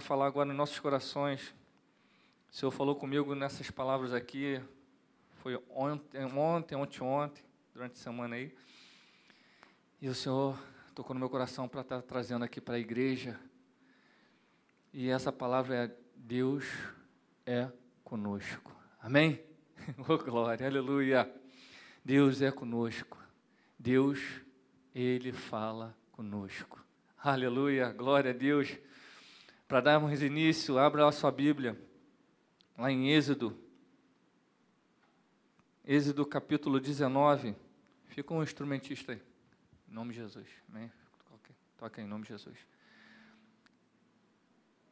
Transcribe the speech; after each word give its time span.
falar 0.00 0.26
agora 0.26 0.46
nos 0.46 0.56
nossos 0.56 0.78
corações. 0.78 1.54
O 2.50 2.54
Senhor 2.54 2.70
falou 2.70 2.96
comigo 2.96 3.34
nessas 3.34 3.70
palavras 3.70 4.12
aqui, 4.12 4.60
foi 5.42 5.56
ontem, 5.70 6.24
ontem, 6.24 6.74
ontem, 6.74 7.02
ontem, 7.02 7.44
durante 7.72 7.92
a 7.92 8.02
semana 8.02 8.36
aí. 8.36 8.54
E 10.00 10.08
o 10.08 10.14
Senhor 10.14 10.58
tocou 10.94 11.14
no 11.14 11.20
meu 11.20 11.30
coração 11.30 11.68
para 11.68 11.82
estar 11.82 12.02
trazendo 12.02 12.44
aqui 12.44 12.60
para 12.60 12.74
a 12.74 12.78
igreja. 12.78 13.38
E 14.92 15.08
essa 15.08 15.30
palavra 15.30 15.76
é: 15.76 15.96
Deus 16.16 16.64
é 17.46 17.70
conosco. 18.04 18.74
Amém? 19.00 19.40
Oh, 20.06 20.18
glória, 20.18 20.66
aleluia. 20.66 21.28
Deus 22.04 22.42
é 22.42 22.50
conosco. 22.50 23.16
Deus, 23.78 24.20
Ele 24.94 25.32
fala 25.32 25.96
conosco. 26.12 26.84
Aleluia, 27.16 27.90
glória 27.92 28.30
a 28.30 28.34
Deus. 28.34 28.78
Para 29.70 29.80
darmos 29.80 30.20
início, 30.20 30.80
abra 30.80 31.06
a 31.06 31.12
sua 31.12 31.30
Bíblia, 31.30 31.80
lá 32.76 32.90
em 32.90 33.12
Êxodo, 33.12 33.56
Êxodo 35.84 36.26
capítulo 36.26 36.80
19. 36.80 37.54
Fica 38.06 38.34
um 38.34 38.42
instrumentista 38.42 39.12
aí, 39.12 39.22
em 39.88 39.94
nome 39.94 40.12
de 40.12 40.18
Jesus. 40.18 40.48
Amém? 40.68 40.90
Toca 41.78 42.02
em 42.02 42.04
nome 42.04 42.24
de 42.24 42.30
Jesus. 42.30 42.58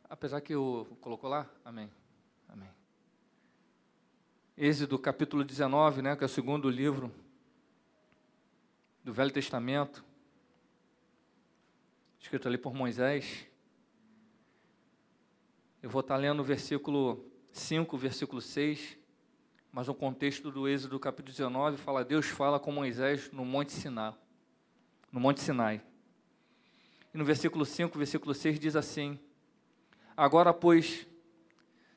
Apesar 0.09 0.41
que 0.43 0.55
o 0.55 0.85
colocou 1.01 1.29
lá, 1.29 1.51
amém. 1.65 1.91
Amém. 2.49 2.71
Êxodo 4.57 4.97
capítulo 4.97 5.43
19, 5.43 6.03
né, 6.03 6.15
que 6.15 6.23
é 6.23 6.27
o 6.27 6.29
segundo 6.29 6.71
livro 6.71 7.13
do 9.03 9.13
Velho 9.13 9.33
Testamento, 9.33 10.05
escrito 12.21 12.47
ali 12.47 12.57
por 12.57 12.73
Moisés. 12.73 13.48
Eu 15.81 15.89
vou 15.89 16.01
estar 16.01 16.17
lendo 16.17 16.41
o 16.41 16.45
versículo 16.45 17.25
5, 17.53 17.97
versículo 17.97 18.41
6, 18.41 18.99
mas 19.71 19.89
o 19.89 19.95
contexto 19.95 20.51
do 20.51 20.69
Êxodo 20.69 20.99
capítulo 20.99 21.33
19 21.33 21.77
fala: 21.77 22.05
Deus 22.05 22.27
fala 22.27 22.59
com 22.59 22.73
Moisés 22.73 23.31
no 23.31 23.45
Monte 23.45 23.73
Sinai. 23.73 24.13
No 25.13 25.21
Monte 25.21 25.41
Sinai. 25.41 25.81
E 27.15 27.19
no 27.19 27.25
versículo 27.25 27.65
5, 27.65 27.97
versículo 27.97 28.35
6 28.35 28.59
diz 28.59 28.75
assim: 28.75 29.19
Agora, 30.17 30.53
pois, 30.53 31.07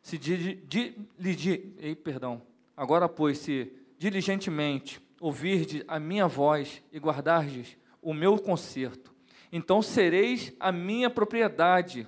se 0.04 0.16
di, 0.16 0.56
di, 0.56 0.96
di, 1.18 1.74
ei, 1.80 1.96
perdão, 1.96 2.42
Agora, 2.78 3.10
pois, 3.10 3.38
se 3.38 3.72
diligentemente 3.98 5.02
ouvirdes 5.20 5.84
a 5.88 6.00
minha 6.00 6.28
voz 6.28 6.82
e 6.92 7.00
guardardes 7.00 7.78
o 8.02 8.14
meu 8.14 8.40
conserto, 8.40 9.14
então 9.52 9.82
sereis 9.82 10.54
a 10.60 10.72
minha 10.72 11.10
propriedade 11.10 12.08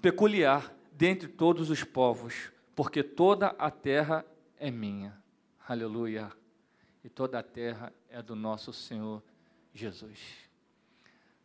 peculiar 0.00 0.74
dentre 0.92 1.28
todos 1.28 1.70
os 1.70 1.82
povos, 1.84 2.52
porque 2.74 3.02
toda 3.02 3.48
a 3.58 3.70
terra 3.70 4.24
é 4.56 4.70
minha. 4.70 5.20
Aleluia. 5.66 6.30
E 7.04 7.08
toda 7.08 7.38
a 7.38 7.42
terra 7.42 7.92
é 8.08 8.22
do 8.22 8.36
nosso 8.36 8.72
Senhor 8.72 9.22
Jesus. 9.74 10.18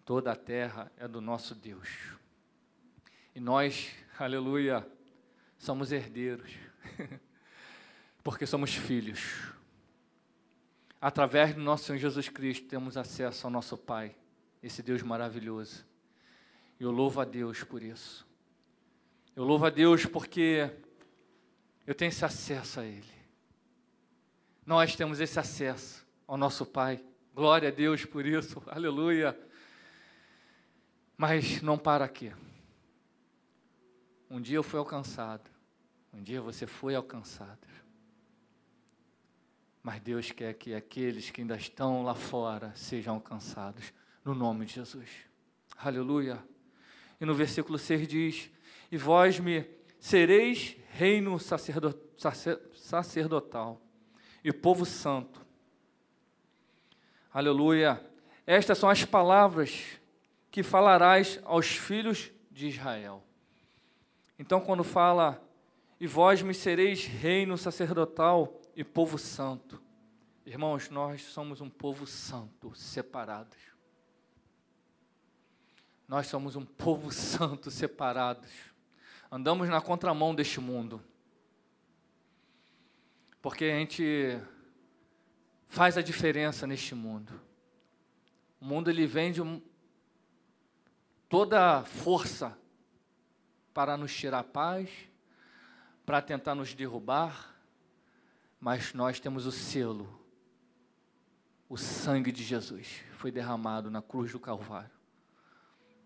Toda 0.05 0.31
a 0.31 0.35
terra 0.35 0.91
é 0.97 1.07
do 1.07 1.19
nosso 1.19 1.55
Deus. 1.55 1.89
E 3.33 3.39
nós, 3.39 3.91
aleluia, 4.19 4.87
somos 5.57 5.91
herdeiros. 5.91 6.51
porque 8.27 8.45
somos 8.45 8.75
filhos. 8.75 9.53
Através 10.99 11.55
do 11.55 11.61
nosso 11.61 11.85
Senhor 11.85 11.97
Jesus 11.97 12.27
Cristo 12.27 12.67
temos 12.67 12.97
acesso 12.97 13.47
ao 13.47 13.49
nosso 13.49 13.77
Pai, 13.77 14.13
esse 14.61 14.83
Deus 14.83 15.01
maravilhoso. 15.01 15.85
E 16.77 16.83
eu 16.83 16.91
louvo 16.91 17.21
a 17.21 17.23
Deus 17.23 17.63
por 17.63 17.81
isso. 17.81 18.26
Eu 19.37 19.43
louvo 19.43 19.67
a 19.67 19.69
Deus 19.69 20.03
porque 20.03 20.67
eu 21.85 21.93
tenho 21.93 22.09
esse 22.09 22.25
acesso 22.25 22.79
a 22.79 22.83
Ele. 22.83 23.13
Nós 24.65 24.95
temos 24.95 25.19
esse 25.19 25.39
acesso 25.39 26.03
ao 26.25 26.35
nosso 26.35 26.65
Pai. 26.65 27.05
Glória 27.35 27.69
a 27.69 27.71
Deus 27.71 28.03
por 28.03 28.25
isso, 28.25 28.63
aleluia. 28.65 29.39
Mas 31.15 31.61
não 31.61 31.77
para 31.77 32.03
aqui. 32.03 32.33
Um 34.27 34.41
dia 34.41 34.55
eu 34.55 34.63
fui 34.63 34.79
alcançado, 34.79 35.47
um 36.11 36.23
dia 36.23 36.41
você 36.41 36.65
foi 36.65 36.95
alcançado. 36.95 37.67
Mas 39.83 40.01
Deus 40.01 40.31
quer 40.31 40.55
que 40.55 40.73
aqueles 40.73 41.29
que 41.29 41.41
ainda 41.41 41.55
estão 41.55 42.01
lá 42.01 42.15
fora 42.15 42.73
sejam 42.75 43.13
alcançados, 43.13 43.93
no 44.25 44.33
nome 44.33 44.65
de 44.65 44.73
Jesus. 44.73 45.07
Aleluia. 45.77 46.43
E 47.21 47.25
no 47.25 47.35
versículo 47.35 47.77
6 47.77 48.07
diz: 48.07 48.56
E 48.91 48.97
vós 48.97 49.39
me 49.39 49.65
sereis 49.99 50.75
reino 50.89 51.37
sacerdotal 52.73 53.81
e 54.43 54.51
povo 54.53 54.85
santo. 54.85 55.45
Aleluia. 57.33 58.03
Estas 58.45 58.77
são 58.77 58.89
as 58.89 59.03
palavras 59.03 59.99
que 60.49 60.63
falarás 60.63 61.39
aos 61.43 61.67
filhos 61.67 62.31
de 62.49 62.67
Israel. 62.67 63.23
Então, 64.39 64.61
quando 64.61 64.83
fala, 64.83 65.43
e 65.99 66.07
vós 66.07 66.41
me 66.41 66.53
sereis 66.53 67.05
reino 67.05 67.57
sacerdotal 67.57 68.61
e 68.75 68.83
povo 68.83 69.17
santo. 69.17 69.81
Irmãos, 70.45 70.89
nós 70.89 71.23
somos 71.23 71.59
um 71.59 71.69
povo 71.69 72.07
santo, 72.07 72.73
separados. 72.75 73.57
Nós 76.07 76.27
somos 76.27 76.55
um 76.55 76.63
povo 76.63 77.11
santo, 77.11 77.69
separados. 77.69 78.49
Andamos 79.29 79.67
na 79.67 79.81
contramão 79.81 80.33
deste 80.33 80.59
mundo. 80.59 81.03
Porque 83.41 83.65
a 83.65 83.77
gente 83.79 84.39
faz 85.67 85.97
a 85.97 86.01
diferença 86.01 86.65
neste 86.65 86.95
mundo. 86.95 87.39
O 88.59 88.65
mundo 88.65 88.89
ele 88.89 89.05
vende 89.05 89.41
toda 91.29 91.83
força 91.83 92.57
para 93.73 93.97
nos 93.97 94.15
tirar 94.15 94.39
a 94.39 94.43
paz, 94.43 94.89
para 96.05 96.21
tentar 96.21 96.55
nos 96.55 96.73
derrubar, 96.73 97.55
mas 98.59 98.93
nós 98.93 99.19
temos 99.19 99.45
o 99.45 99.51
selo. 99.51 100.25
O 101.69 101.77
sangue 101.77 102.31
de 102.31 102.43
Jesus 102.43 103.03
foi 103.11 103.29
derramado 103.29 103.91
na 103.91 104.01
cruz 104.01 104.31
do 104.31 104.39
Calvário, 104.39 104.89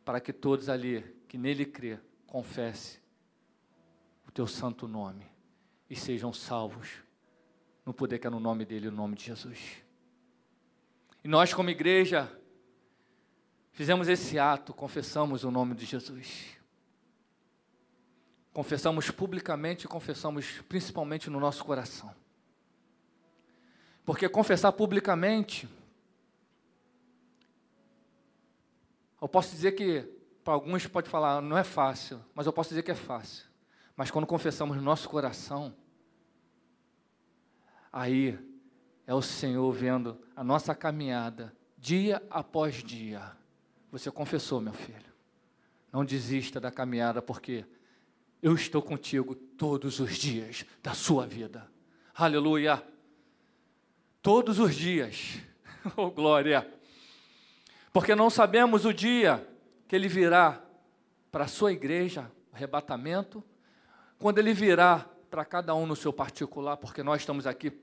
para 0.04 0.20
que 0.20 0.34
todos 0.34 0.70
ali 0.70 1.04
que 1.28 1.38
nele 1.38 1.66
crê, 1.66 2.00
confesse 2.26 3.01
o 4.32 4.34
teu 4.34 4.48
santo 4.48 4.88
nome 4.88 5.28
e 5.90 5.96
sejam 5.96 6.32
salvos 6.32 7.04
no 7.86 7.94
poder 7.94 8.18
que 8.18 8.26
é 8.26 8.30
no 8.30 8.40
nome 8.40 8.64
dele, 8.64 8.88
o 8.88 8.92
nome 8.92 9.14
de 9.14 9.26
Jesus. 9.26 9.84
E 11.22 11.28
nós, 11.28 11.54
como 11.54 11.70
igreja, 11.70 12.32
fizemos 13.74 14.08
esse 14.08 14.40
ato, 14.40 14.74
confessamos 14.74 15.44
o 15.44 15.52
nome 15.52 15.76
de 15.76 15.86
Jesus. 15.86 16.58
Confessamos 18.54 19.12
publicamente 19.12 19.86
e 19.86 19.90
confessamos 19.90 20.62
principalmente 20.62 21.30
no 21.30 21.40
nosso 21.40 21.66
coração. 21.66 22.16
Porque 24.06 24.30
confessar 24.30 24.72
publicamente, 24.72 25.68
eu 29.22 29.28
posso 29.28 29.52
dizer 29.52 29.74
que, 29.74 30.04
para 30.42 30.54
alguns 30.54 30.88
pode 30.88 31.10
falar, 31.10 31.42
não 31.42 31.58
é 31.58 31.66
fácil, 31.66 32.24
mas 32.34 32.48
eu 32.48 32.54
posso 32.54 32.70
dizer 32.70 32.84
que 32.84 32.92
é 32.92 32.96
fácil. 32.96 33.51
Mas 33.96 34.10
quando 34.12 34.28
confessamos 34.28 34.76
no 34.78 34.82
nosso 34.82 35.10
coração, 35.10 35.74
aí 37.92 38.38
é 39.06 39.14
o 39.14 39.22
Senhor 39.22 39.72
vendo 39.72 40.20
a 40.36 40.44
nossa 40.44 40.74
caminhada, 40.74 41.56
dia 41.78 42.22
após 42.30 42.76
dia. 42.84 43.32
Você 43.92 44.10
confessou, 44.10 44.62
meu 44.62 44.74
filho. 44.74 45.12
Não 45.92 46.06
desista 46.06 46.60
da 46.60 46.72
caminhada, 46.72 47.22
porque 47.22 47.66
eu 48.42 48.56
estou 48.56 48.82
contigo 48.82 49.36
todos 49.36 50.00
os 50.00 50.18
dias 50.18 50.66
da 50.82 50.94
sua 50.94 51.28
vida. 51.28 51.70
Aleluia 52.16 52.84
todos 54.22 54.60
os 54.60 54.76
dias. 54.76 55.40
Oh, 55.98 56.12
glória! 56.12 56.72
Porque 57.92 58.14
não 58.14 58.30
sabemos 58.30 58.86
o 58.86 58.94
dia 58.94 59.44
que 59.88 59.96
ele 59.96 60.08
virá 60.08 60.64
para 61.32 61.46
a 61.46 61.48
sua 61.48 61.72
igreja, 61.72 62.32
arrebatamento, 62.54 63.44
quando 64.22 64.38
ele 64.38 64.54
virá 64.54 65.10
para 65.32 65.44
cada 65.44 65.74
um 65.74 65.88
no 65.88 65.96
seu 65.96 66.14
particular, 66.14 66.78
porque 66.78 67.02
nós 67.02 67.22
estamos 67.22 67.48
aqui 67.48 67.74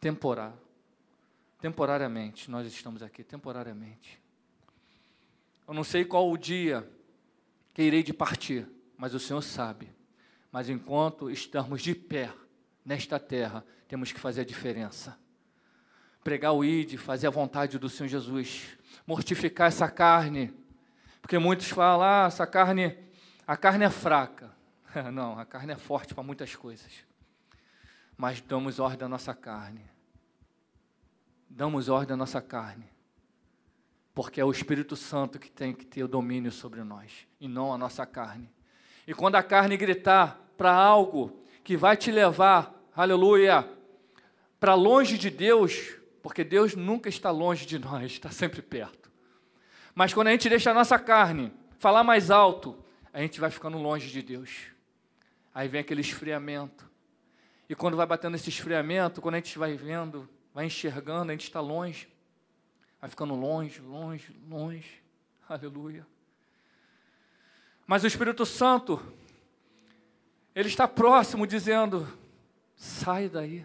temporário, 0.00 0.56
temporariamente, 1.60 2.50
nós 2.50 2.66
estamos 2.66 3.02
aqui 3.02 3.24
temporariamente. 3.24 4.22
Eu 5.66 5.74
não 5.74 5.82
sei 5.82 6.04
qual 6.04 6.30
o 6.30 6.38
dia 6.38 6.88
que 7.72 7.82
irei 7.82 8.02
de 8.02 8.12
partir, 8.12 8.68
mas 8.96 9.14
o 9.14 9.18
Senhor 9.18 9.42
sabe. 9.42 9.90
Mas 10.52 10.68
enquanto 10.68 11.28
estamos 11.28 11.82
de 11.82 11.94
pé 11.94 12.32
nesta 12.84 13.18
terra, 13.18 13.64
temos 13.88 14.12
que 14.12 14.20
fazer 14.20 14.42
a 14.42 14.44
diferença. 14.44 15.18
Pregar 16.22 16.52
o 16.52 16.64
ID, 16.64 16.96
fazer 16.98 17.26
a 17.26 17.30
vontade 17.30 17.78
do 17.78 17.88
Senhor 17.88 18.08
Jesus, 18.08 18.76
mortificar 19.06 19.68
essa 19.68 19.90
carne, 19.90 20.54
Porque 21.20 21.38
muitos 21.38 21.70
falam, 21.70 22.06
ah, 22.06 22.26
essa 22.26 22.46
carne, 22.46 23.03
a 23.46 23.56
carne 23.56 23.84
é 23.84 23.90
fraca. 23.90 24.50
Não, 25.12 25.38
a 25.38 25.44
carne 25.44 25.72
é 25.72 25.76
forte 25.76 26.14
para 26.14 26.22
muitas 26.22 26.54
coisas. 26.54 26.92
Mas 28.16 28.40
damos 28.40 28.78
ordem 28.78 29.06
à 29.06 29.08
nossa 29.08 29.34
carne. 29.34 29.84
Damos 31.48 31.88
ordem 31.88 32.14
à 32.14 32.16
nossa 32.16 32.40
carne. 32.40 32.88
Porque 34.14 34.40
é 34.40 34.44
o 34.44 34.50
Espírito 34.52 34.96
Santo 34.96 35.38
que 35.38 35.50
tem 35.50 35.74
que 35.74 35.84
ter 35.84 36.04
o 36.04 36.08
domínio 36.08 36.52
sobre 36.52 36.84
nós, 36.84 37.26
e 37.40 37.48
não 37.48 37.72
a 37.72 37.78
nossa 37.78 38.06
carne. 38.06 38.48
E 39.06 39.12
quando 39.12 39.34
a 39.34 39.42
carne 39.42 39.76
gritar 39.76 40.40
para 40.56 40.72
algo 40.72 41.42
que 41.64 41.76
vai 41.76 41.96
te 41.96 42.12
levar, 42.12 42.72
aleluia, 42.94 43.68
para 44.60 44.74
longe 44.74 45.18
de 45.18 45.30
Deus, 45.30 45.96
porque 46.22 46.44
Deus 46.44 46.76
nunca 46.76 47.08
está 47.08 47.30
longe 47.30 47.66
de 47.66 47.78
nós, 47.78 48.12
está 48.12 48.30
sempre 48.30 48.62
perto. 48.62 49.10
Mas 49.94 50.14
quando 50.14 50.28
a 50.28 50.30
gente 50.30 50.48
deixa 50.48 50.70
a 50.70 50.74
nossa 50.74 50.98
carne 50.98 51.52
falar 51.78 52.04
mais 52.04 52.30
alto, 52.30 52.83
a 53.14 53.20
gente 53.20 53.38
vai 53.38 53.48
ficando 53.48 53.78
longe 53.78 54.10
de 54.10 54.20
Deus. 54.20 54.66
Aí 55.54 55.68
vem 55.68 55.80
aquele 55.80 56.00
esfriamento. 56.00 56.90
E 57.68 57.74
quando 57.74 57.96
vai 57.96 58.04
batendo 58.04 58.34
esse 58.34 58.48
esfriamento, 58.48 59.22
quando 59.22 59.36
a 59.36 59.38
gente 59.38 59.56
vai 59.56 59.76
vendo, 59.76 60.28
vai 60.52 60.66
enxergando, 60.66 61.30
a 61.30 61.34
gente 61.34 61.44
está 61.44 61.60
longe. 61.60 62.08
Vai 63.00 63.08
ficando 63.08 63.36
longe, 63.36 63.80
longe, 63.80 64.36
longe. 64.48 65.00
Aleluia. 65.48 66.04
Mas 67.86 68.02
o 68.02 68.08
Espírito 68.08 68.44
Santo, 68.44 69.00
ele 70.52 70.68
está 70.68 70.88
próximo, 70.88 71.46
dizendo: 71.46 72.08
saia 72.74 73.28
daí, 73.28 73.64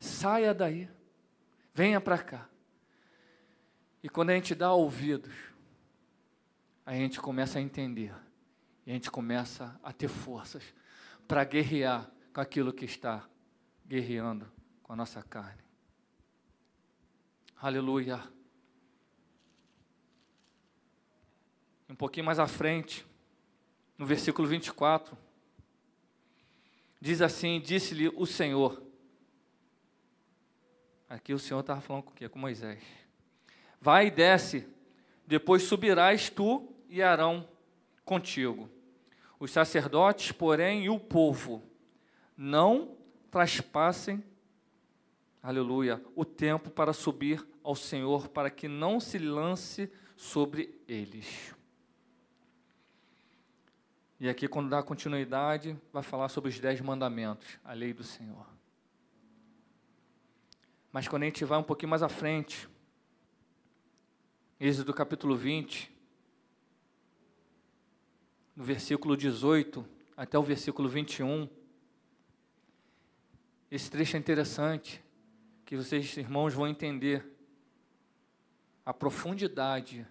saia 0.00 0.52
daí, 0.52 0.88
venha 1.72 2.00
para 2.00 2.18
cá. 2.18 2.48
E 4.02 4.08
quando 4.08 4.30
a 4.30 4.34
gente 4.34 4.52
dá 4.52 4.72
ouvidos, 4.72 5.32
a 6.84 6.92
gente 6.94 7.20
começa 7.20 7.60
a 7.60 7.62
entender, 7.62 8.12
e 8.88 8.90
a 8.90 8.94
gente 8.94 9.10
começa 9.10 9.78
a 9.82 9.92
ter 9.92 10.08
forças 10.08 10.62
para 11.28 11.44
guerrear 11.44 12.10
com 12.32 12.40
aquilo 12.40 12.72
que 12.72 12.86
está 12.86 13.28
guerreando 13.86 14.50
com 14.82 14.94
a 14.94 14.96
nossa 14.96 15.22
carne. 15.22 15.60
Aleluia. 17.60 18.18
Um 21.86 21.94
pouquinho 21.94 22.24
mais 22.24 22.38
à 22.38 22.48
frente, 22.48 23.06
no 23.98 24.06
versículo 24.06 24.48
24, 24.48 25.18
diz 26.98 27.20
assim: 27.20 27.60
Disse-lhe 27.60 28.08
o 28.08 28.24
Senhor. 28.24 28.82
Aqui 31.10 31.34
o 31.34 31.38
Senhor 31.38 31.60
estava 31.60 31.82
falando 31.82 32.04
com 32.04 32.12
quê? 32.12 32.26
Com 32.26 32.38
Moisés. 32.38 32.82
Vai 33.78 34.06
e 34.06 34.10
desce, 34.10 34.66
depois 35.26 35.64
subirás 35.64 36.30
tu 36.30 36.74
e 36.88 37.02
Arão 37.02 37.46
contigo. 38.02 38.77
Os 39.38 39.50
sacerdotes, 39.50 40.32
porém, 40.32 40.84
e 40.84 40.90
o 40.90 40.98
povo 40.98 41.62
não 42.36 42.96
traspassem, 43.30 44.22
aleluia, 45.42 46.02
o 46.16 46.24
tempo 46.24 46.70
para 46.70 46.92
subir 46.92 47.46
ao 47.62 47.76
Senhor, 47.76 48.28
para 48.28 48.50
que 48.50 48.66
não 48.66 48.98
se 48.98 49.18
lance 49.18 49.90
sobre 50.16 50.80
eles. 50.88 51.54
E 54.18 54.28
aqui, 54.28 54.48
quando 54.48 54.68
dá 54.68 54.82
continuidade, 54.82 55.78
vai 55.92 56.02
falar 56.02 56.28
sobre 56.28 56.50
os 56.50 56.58
dez 56.58 56.80
mandamentos, 56.80 57.58
a 57.64 57.72
lei 57.72 57.92
do 57.92 58.02
Senhor. 58.02 58.46
Mas 60.92 61.06
quando 61.06 61.22
a 61.22 61.26
gente 61.26 61.44
vai 61.44 61.58
um 61.58 61.62
pouquinho 61.62 61.90
mais 61.90 62.02
à 62.02 62.08
frente, 62.08 62.68
Êxodo 64.58 64.92
capítulo 64.92 65.36
20, 65.36 65.88
no 68.58 68.64
versículo 68.64 69.16
18 69.16 69.86
até 70.16 70.36
o 70.36 70.42
versículo 70.42 70.88
21, 70.88 71.48
esse 73.70 73.88
trecho 73.88 74.16
é 74.16 74.18
interessante, 74.18 75.00
que 75.64 75.76
vocês, 75.76 76.16
irmãos, 76.16 76.54
vão 76.54 76.66
entender 76.66 77.24
a 78.84 78.92
profundidade 78.92 80.04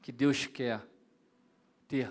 que 0.00 0.10
Deus 0.10 0.46
quer 0.46 0.82
ter 1.86 2.10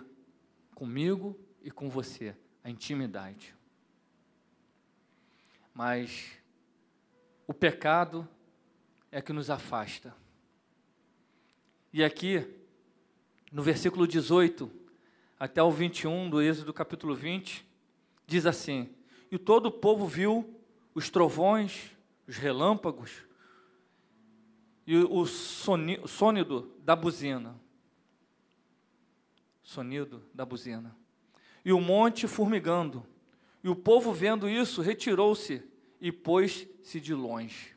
comigo 0.75 1.35
e 1.63 1.71
com 1.71 1.89
você, 1.89 2.35
a 2.63 2.69
intimidade. 2.69 3.55
Mas 5.73 6.37
o 7.47 7.53
pecado 7.53 8.29
é 9.11 9.23
que 9.23 9.33
nos 9.33 9.49
afasta. 9.49 10.15
E 11.91 12.03
aqui, 12.03 12.47
no 13.51 13.63
versículo 13.63 14.07
18 14.07 14.85
até 15.39 15.61
o 15.61 15.71
21 15.71 16.29
do 16.29 16.41
Êxodo 16.41 16.73
capítulo 16.73 17.15
20, 17.15 17.65
diz 18.25 18.45
assim: 18.45 18.89
E 19.31 19.37
todo 19.37 19.67
o 19.67 19.71
povo 19.71 20.07
viu 20.07 20.55
os 20.93 21.09
trovões, 21.09 21.91
os 22.27 22.37
relâmpagos 22.37 23.23
e 24.85 24.97
o 24.97 25.25
sônido 25.25 26.71
da 26.79 26.95
buzina 26.95 27.59
sonido 29.67 30.23
da 30.33 30.45
buzina. 30.45 30.95
E 31.63 31.73
o 31.73 31.81
monte 31.81 32.25
formigando. 32.25 33.05
E 33.61 33.67
o 33.67 33.75
povo, 33.75 34.13
vendo 34.13 34.47
isso, 34.47 34.81
retirou-se 34.81 35.61
e 35.99 36.09
pôs-se 36.09 37.01
de 37.01 37.13
longe. 37.13 37.75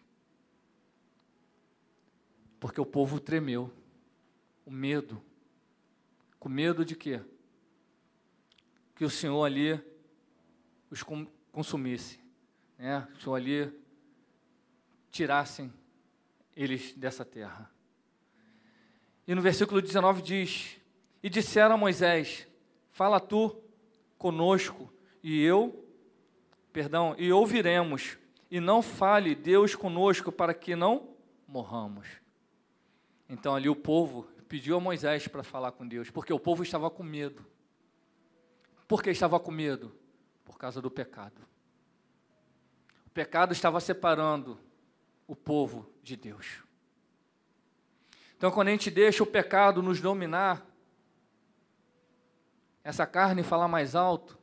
Porque 2.61 2.81
o 2.81 2.87
povo 2.87 3.19
tremeu. 3.19 3.73
O 4.65 4.71
medo. 4.71 5.21
Com 6.39 6.49
medo 6.49 6.85
de 6.85 6.95
quê? 6.95 7.21
Que 9.01 9.05
o 9.07 9.09
Senhor 9.09 9.43
ali 9.43 9.83
os 10.91 11.03
consumisse. 11.51 12.21
Né? 12.79 13.09
O 13.15 13.19
Senhor 13.19 13.35
ali 13.35 13.73
tirassem 15.11 15.73
eles 16.55 16.93
dessa 16.93 17.25
terra. 17.25 17.73
E 19.27 19.35
no 19.35 19.41
versículo 19.41 19.81
19 19.81 20.21
diz: 20.21 20.79
e 21.23 21.31
disseram 21.31 21.77
a 21.77 21.79
Moisés: 21.79 22.47
Fala 22.91 23.19
tu 23.19 23.57
conosco, 24.19 24.93
e 25.23 25.43
eu, 25.43 25.83
perdão, 26.71 27.15
e 27.17 27.33
ouviremos, 27.33 28.19
e 28.51 28.61
não 28.61 28.83
fale 28.83 29.35
Deus 29.35 29.75
conosco 29.75 30.31
para 30.31 30.53
que 30.53 30.77
não 30.77 31.09
morramos. 31.49 32.07
Então 33.31 33.55
ali 33.55 33.71
o 33.71 33.75
povo 33.75 34.25
pediu 34.47 34.77
a 34.77 34.81
Moisés 34.81 35.27
para 35.27 35.43
falar 35.43 35.73
com 35.73 35.89
Deus, 35.89 36.11
porque 36.11 36.35
o 36.35 36.39
povo 36.39 36.63
estava 36.63 36.91
com 36.91 37.03
medo. 37.03 37.47
Por 38.91 39.05
que 39.05 39.11
estava 39.11 39.39
com 39.39 39.53
medo? 39.53 39.97
Por 40.45 40.59
causa 40.59 40.83
do 40.83 40.91
pecado. 40.91 41.41
O 43.07 43.11
pecado 43.11 43.53
estava 43.53 43.79
separando 43.79 44.59
o 45.29 45.37
povo 45.37 45.89
de 46.03 46.17
Deus. 46.17 46.65
Então, 48.37 48.51
quando 48.51 48.67
a 48.67 48.71
gente 48.73 48.91
deixa 48.91 49.23
o 49.23 49.27
pecado 49.27 49.81
nos 49.81 50.01
dominar, 50.01 50.67
essa 52.83 53.07
carne 53.07 53.45
falar 53.45 53.69
mais 53.69 53.95
alto, 53.95 54.37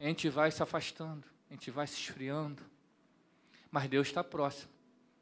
a 0.00 0.06
gente 0.06 0.28
vai 0.28 0.50
se 0.50 0.60
afastando, 0.60 1.24
a 1.48 1.52
gente 1.52 1.70
vai 1.70 1.86
se 1.86 1.94
esfriando. 2.00 2.64
Mas 3.70 3.88
Deus 3.88 4.08
está 4.08 4.24
próximo. 4.24 4.72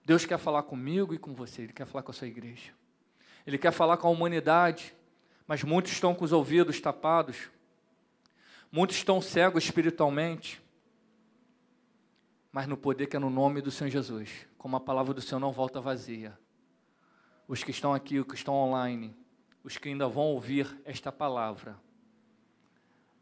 Deus 0.03 0.25
quer 0.25 0.39
falar 0.39 0.63
comigo 0.63 1.13
e 1.13 1.19
com 1.19 1.35
você, 1.35 1.61
Ele 1.61 1.75
quer 1.75 1.85
falar 1.85 2.03
com 2.03 2.11
a 2.11 2.15
sua 2.15 2.27
igreja. 2.27 2.73
Ele 3.47 3.59
quer 3.59 3.71
falar 3.71 3.99
com 3.99 4.09
a 4.09 4.11
humanidade, 4.11 4.97
mas 5.47 5.63
muitos 5.63 5.93
estão 5.93 6.15
com 6.15 6.25
os 6.25 6.33
ouvidos 6.33 6.81
tapados, 6.81 7.51
muitos 8.71 8.97
estão 8.97 9.21
cegos 9.21 9.65
espiritualmente, 9.65 10.63
mas 12.53 12.67
no 12.67 12.77
poder 12.77 13.07
que 13.07 13.17
é 13.17 13.19
no 13.19 13.31
nome 13.31 13.61
do 13.61 13.71
Senhor 13.71 13.91
Jesus, 13.91 14.47
como 14.59 14.77
a 14.77 14.81
palavra 14.81 15.15
do 15.15 15.21
Senhor 15.21 15.41
não 15.41 15.53
volta 15.53 15.81
vazia. 15.81 16.39
Os 17.47 17.63
que 17.63 17.71
estão 17.71 17.95
aqui, 17.95 18.19
os 18.19 18.27
que 18.27 18.35
estão 18.35 18.55
online, 18.55 19.15
os 19.63 19.77
que 19.77 19.89
ainda 19.89 20.09
vão 20.09 20.25
ouvir 20.25 20.81
esta 20.85 21.13
palavra, 21.13 21.77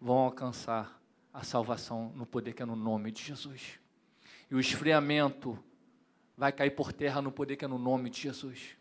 vão 0.00 0.18
alcançar 0.18 1.00
a 1.32 1.42
salvação 1.42 2.12
no 2.14 2.26
poder 2.26 2.52
que 2.52 2.62
é 2.62 2.66
no 2.66 2.76
nome 2.76 3.10
de 3.10 3.22
Jesus. 3.22 3.78
E 4.50 4.54
o 4.54 4.60
esfriamento 4.60 5.58
vai 6.36 6.52
cair 6.52 6.70
por 6.70 6.92
terra 6.92 7.20
no 7.20 7.32
poder 7.32 7.56
que 7.56 7.64
é 7.64 7.68
no 7.68 7.78
nome 7.78 8.10
de 8.10 8.20
Jesus. 8.20 8.76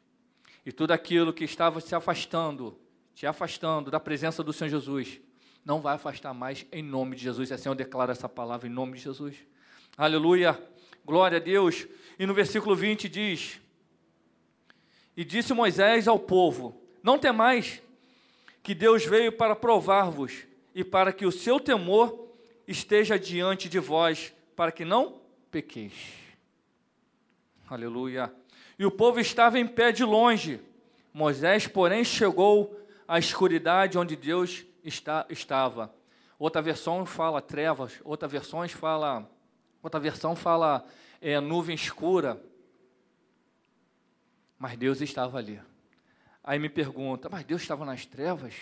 E 0.66 0.72
tudo 0.72 0.92
aquilo 0.92 1.34
que 1.34 1.44
estava 1.44 1.80
se 1.82 1.96
afastando, 1.96 2.80
te 3.14 3.26
afastando 3.26 3.90
da 3.90 4.00
presença 4.00 4.44
do 4.44 4.54
Senhor 4.54 4.70
Jesus, 4.70 5.20
não 5.68 5.82
vai 5.82 5.96
afastar 5.96 6.34
mais 6.34 6.66
em 6.72 6.82
nome 6.82 7.18
de 7.18 7.24
Jesus. 7.24 7.50
E 7.50 7.54
assim 7.54 7.68
eu 7.68 7.76
declaro 7.76 8.10
essa 8.10 8.30
palavra 8.30 8.70
em 8.70 8.72
nome 8.72 8.94
de 8.94 9.04
Jesus. 9.04 9.36
Aleluia. 9.98 10.58
Glória 11.06 11.40
a 11.40 11.42
Deus. 11.42 11.86
E 12.18 12.26
no 12.26 12.34
versículo 12.34 12.74
20 12.74 13.10
diz: 13.10 13.60
E 15.18 15.26
disse 15.26 15.54
Moisés 15.54 16.08
ao 16.08 16.18
povo: 16.18 16.82
Não 17.04 17.20
temais, 17.20 17.82
que 18.64 18.74
Deus 18.74 19.06
veio 19.06 19.34
para 19.34 19.58
provar-vos 19.58 20.46
e 20.74 20.86
para 20.86 21.12
que 21.12 21.26
o 21.26 21.34
seu 21.34 21.60
temor 21.60 22.32
esteja 22.66 23.20
diante 23.20 23.68
de 23.68 23.78
vós, 23.78 24.34
para 24.56 24.72
que 24.72 24.86
não 24.86 25.20
pequeis. 25.52 25.92
Aleluia. 27.70 28.34
E 28.80 28.86
o 28.86 28.92
povo 28.92 29.20
estava 29.20 29.60
em 29.60 29.68
pé 29.68 29.92
de 29.92 30.06
longe. 30.06 30.62
Moisés, 31.14 31.68
porém, 31.68 32.06
chegou 32.06 32.80
a 33.06 33.20
escuridade 33.20 33.98
onde 33.98 34.16
Deus 34.16 34.66
está, 34.88 35.26
estava. 35.30 35.94
Outra 36.40 36.62
versão 36.62 37.06
fala 37.06 37.42
trevas, 37.42 38.00
outra 38.04 38.28
versão 38.28 38.68
fala, 38.68 39.30
outra 39.82 40.00
versão 40.00 40.36
fala 40.36 40.86
é, 41.20 41.40
nuvem 41.40 41.76
escura. 41.76 42.42
Mas 44.58 44.78
Deus 44.78 45.02
estava 45.02 45.38
ali. 45.38 45.60
Aí 46.44 46.58
me 46.60 46.70
pergunta, 46.70 47.28
mas 47.30 47.44
Deus 47.44 47.62
estava 47.62 47.86
nas 47.86 48.06
trevas? 48.06 48.54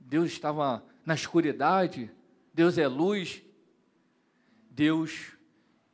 Deus 0.00 0.30
estava 0.30 0.82
na 1.04 1.14
escuridade? 1.14 2.10
Deus 2.54 2.78
é 2.78 2.88
luz? 2.88 3.42
Deus, 4.70 5.32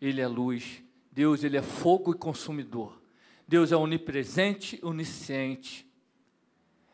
Ele 0.01 0.21
é 0.21 0.29
luz. 0.29 0.83
Deus, 1.11 1.43
Ele 1.43 1.57
é 1.57 1.63
fogo 1.63 2.13
e 2.13 2.19
consumidor. 2.19 3.03
Deus 3.47 3.73
é 3.73 3.77
onipresente, 3.77 4.79
onisciente. 4.83 5.87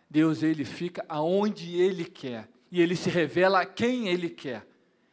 Deus, 0.09 0.43
Ele 0.43 0.65
fica 0.65 1.05
aonde 1.09 1.77
Ele 1.77 2.05
quer. 2.05 2.49
E 2.75 2.83
Ele 2.83 2.97
se 2.97 3.09
revela 3.09 3.61
a 3.61 3.65
quem 3.65 4.09
Ele 4.09 4.29
quer. 4.29 4.67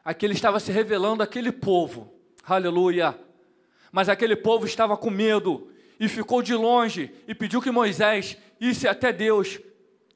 Aqui 0.04 0.26
Ele 0.26 0.34
estava 0.34 0.60
se 0.60 0.72
revelando 0.72 1.22
àquele 1.22 1.52
povo. 1.52 2.12
Aleluia. 2.44 3.16
Mas 3.92 4.10
aquele 4.10 4.36
povo 4.36 4.66
estava 4.66 4.98
com 4.98 5.12
medo 5.12 5.72
e 6.00 6.08
ficou 6.08 6.42
de 6.42 6.56
longe 6.56 7.14
e 7.28 7.36
pediu 7.36 7.62
que 7.62 7.70
Moisés 7.70 8.36
isse 8.60 8.88
até 8.88 9.14
Deus, 9.14 9.60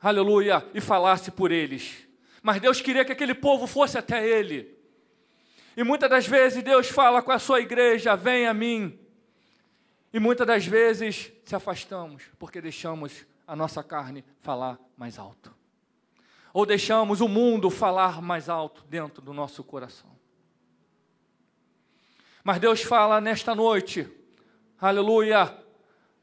aleluia, 0.01 0.67
e 0.73 0.81
falasse 0.81 1.29
por 1.29 1.51
eles. 1.51 2.07
Mas 2.41 2.59
Deus 2.59 2.81
queria 2.81 3.05
que 3.05 3.11
aquele 3.11 3.35
povo 3.35 3.67
fosse 3.67 3.95
até 3.95 4.27
Ele. 4.27 4.75
E 5.77 5.83
muitas 5.83 6.09
das 6.09 6.25
vezes 6.25 6.63
Deus 6.63 6.89
fala 6.89 7.21
com 7.21 7.31
a 7.31 7.37
sua 7.37 7.61
igreja: 7.61 8.15
vem 8.15 8.47
a 8.47 8.55
mim. 8.55 8.99
E 10.11 10.19
muitas 10.19 10.47
das 10.47 10.65
vezes 10.65 11.31
se 11.43 11.55
afastamos, 11.55 12.23
porque 12.39 12.59
deixamos 12.59 13.23
a 13.45 13.55
nossa 13.55 13.83
carne 13.83 14.25
falar 14.39 14.79
mais 14.97 15.19
alto. 15.19 15.53
Ou 16.55 16.65
deixamos 16.65 17.19
o 17.19 17.27
mundo 17.27 17.69
falar 17.69 18.21
mais 18.21 18.47
alto 18.47 18.85
dentro 18.87 19.21
do 19.21 19.33
nosso 19.33 19.61
coração. 19.61 20.09
Mas 22.45 22.61
Deus 22.61 22.81
fala 22.81 23.19
nesta 23.19 23.53
noite, 23.53 24.07
aleluia, 24.79 25.53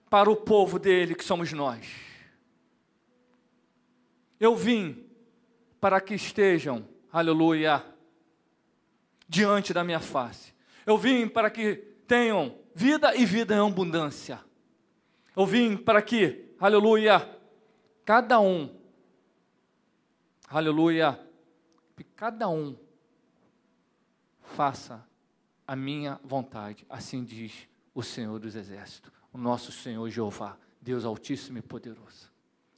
para 0.09 0.31
o 0.31 0.37
povo 0.37 0.79
dele 0.79 1.15
que 1.15 1.23
somos 1.23 1.53
nós. 1.53 1.87
Eu 4.41 4.57
vim 4.57 5.07
para 5.79 6.01
que 6.01 6.15
estejam, 6.15 6.89
aleluia, 7.13 7.85
diante 9.29 9.75
da 9.75 9.85
minha 9.85 10.01
face. 10.01 10.55
Eu 10.87 10.97
vim 10.97 11.29
para 11.29 11.51
que 11.51 11.77
tenham 12.09 12.57
vida 12.75 13.15
e 13.15 13.27
vida 13.27 13.55
em 13.55 13.59
abundância. 13.59 14.41
Eu 15.37 15.45
vim 15.45 15.77
para 15.77 16.01
que, 16.01 16.55
aleluia, 16.59 17.39
cada 18.03 18.41
um, 18.41 18.81
aleluia, 20.59 21.19
que 21.97 22.05
cada 22.05 22.49
um 22.49 22.77
faça 24.41 25.07
a 25.67 25.75
minha 25.75 26.21
vontade, 26.23 26.85
assim 26.89 27.25
diz 27.25 27.67
o 27.95 28.03
Senhor 28.03 28.39
dos 28.39 28.55
Exércitos, 28.55 29.11
o 29.33 29.39
nosso 29.39 29.73
Senhor 29.73 30.09
Jeová, 30.11 30.59
Deus 30.81 31.05
Altíssimo 31.05 31.59
e 31.59 31.63
Poderoso. 31.63 32.31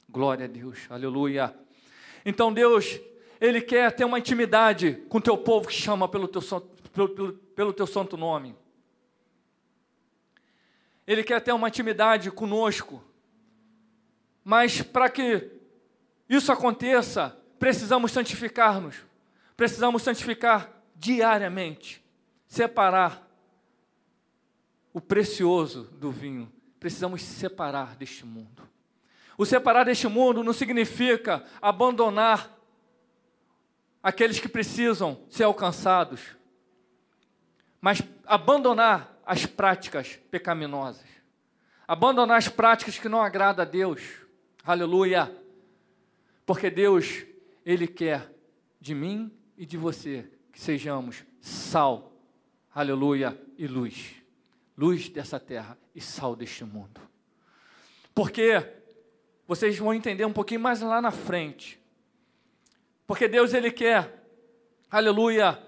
Glória 0.09 0.45
a 0.45 0.47
Deus, 0.47 0.87
aleluia. 0.89 1.53
Então 2.25 2.53
Deus 2.53 2.99
ele 3.41 3.61
quer 3.61 3.91
ter 3.91 4.05
uma 4.05 4.19
intimidade 4.19 4.93
com 5.09 5.17
o 5.17 5.21
teu 5.21 5.37
povo 5.37 5.67
que 5.67 5.73
chama 5.73 6.07
pelo 6.07 6.27
teu, 6.27 6.41
pelo, 6.93 7.09
pelo, 7.09 7.33
pelo 7.33 7.73
teu 7.73 7.85
santo 7.85 8.15
nome. 8.15 8.55
Ele 11.05 11.23
quer 11.23 11.41
ter 11.41 11.51
uma 11.51 11.67
intimidade 11.67 12.31
conosco. 12.31 13.03
Mas 14.43 14.81
para 14.81 15.09
que 15.09 15.51
isso 16.29 16.51
aconteça, 16.51 17.37
precisamos 17.59 18.11
santificar-nos. 18.11 18.95
Precisamos 19.55 20.01
santificar 20.01 20.71
diariamente. 20.95 22.03
Separar 22.47 23.27
o 24.93 25.01
precioso 25.01 25.83
do 25.93 26.11
vinho. 26.11 26.51
Precisamos 26.79 27.21
separar 27.21 27.95
deste 27.95 28.25
mundo. 28.25 28.63
O 29.37 29.45
separar 29.45 29.85
deste 29.85 30.07
mundo 30.07 30.43
não 30.43 30.53
significa 30.53 31.43
abandonar 31.61 32.55
aqueles 34.01 34.39
que 34.39 34.47
precisam 34.47 35.19
ser 35.29 35.43
alcançados, 35.43 36.21
mas 37.81 38.01
abandonar 38.25 39.19
as 39.25 39.45
práticas 39.45 40.19
pecaminosas, 40.29 41.07
abandonar 41.87 42.37
as 42.37 42.47
práticas 42.47 42.97
que 42.97 43.09
não 43.09 43.21
agradam 43.21 43.63
a 43.63 43.67
Deus, 43.67 44.01
aleluia, 44.63 45.35
porque 46.45 46.69
Deus, 46.69 47.25
Ele 47.65 47.87
quer 47.87 48.31
de 48.79 48.93
mim 48.93 49.35
e 49.57 49.65
de 49.65 49.77
você 49.77 50.29
que 50.51 50.61
sejamos 50.61 51.25
sal, 51.41 52.13
aleluia, 52.73 53.39
e 53.57 53.67
luz, 53.67 54.15
luz 54.77 55.09
dessa 55.09 55.39
terra 55.39 55.77
e 55.93 55.99
sal 55.99 56.35
deste 56.35 56.63
mundo, 56.63 57.01
porque 58.13 58.65
vocês 59.47 59.77
vão 59.77 59.93
entender 59.93 60.25
um 60.25 60.33
pouquinho 60.33 60.59
mais 60.59 60.81
lá 60.81 61.01
na 61.01 61.11
frente, 61.11 61.81
porque 63.07 63.27
Deus 63.27 63.53
ele 63.53 63.71
quer, 63.71 64.23
aleluia, 64.89 65.61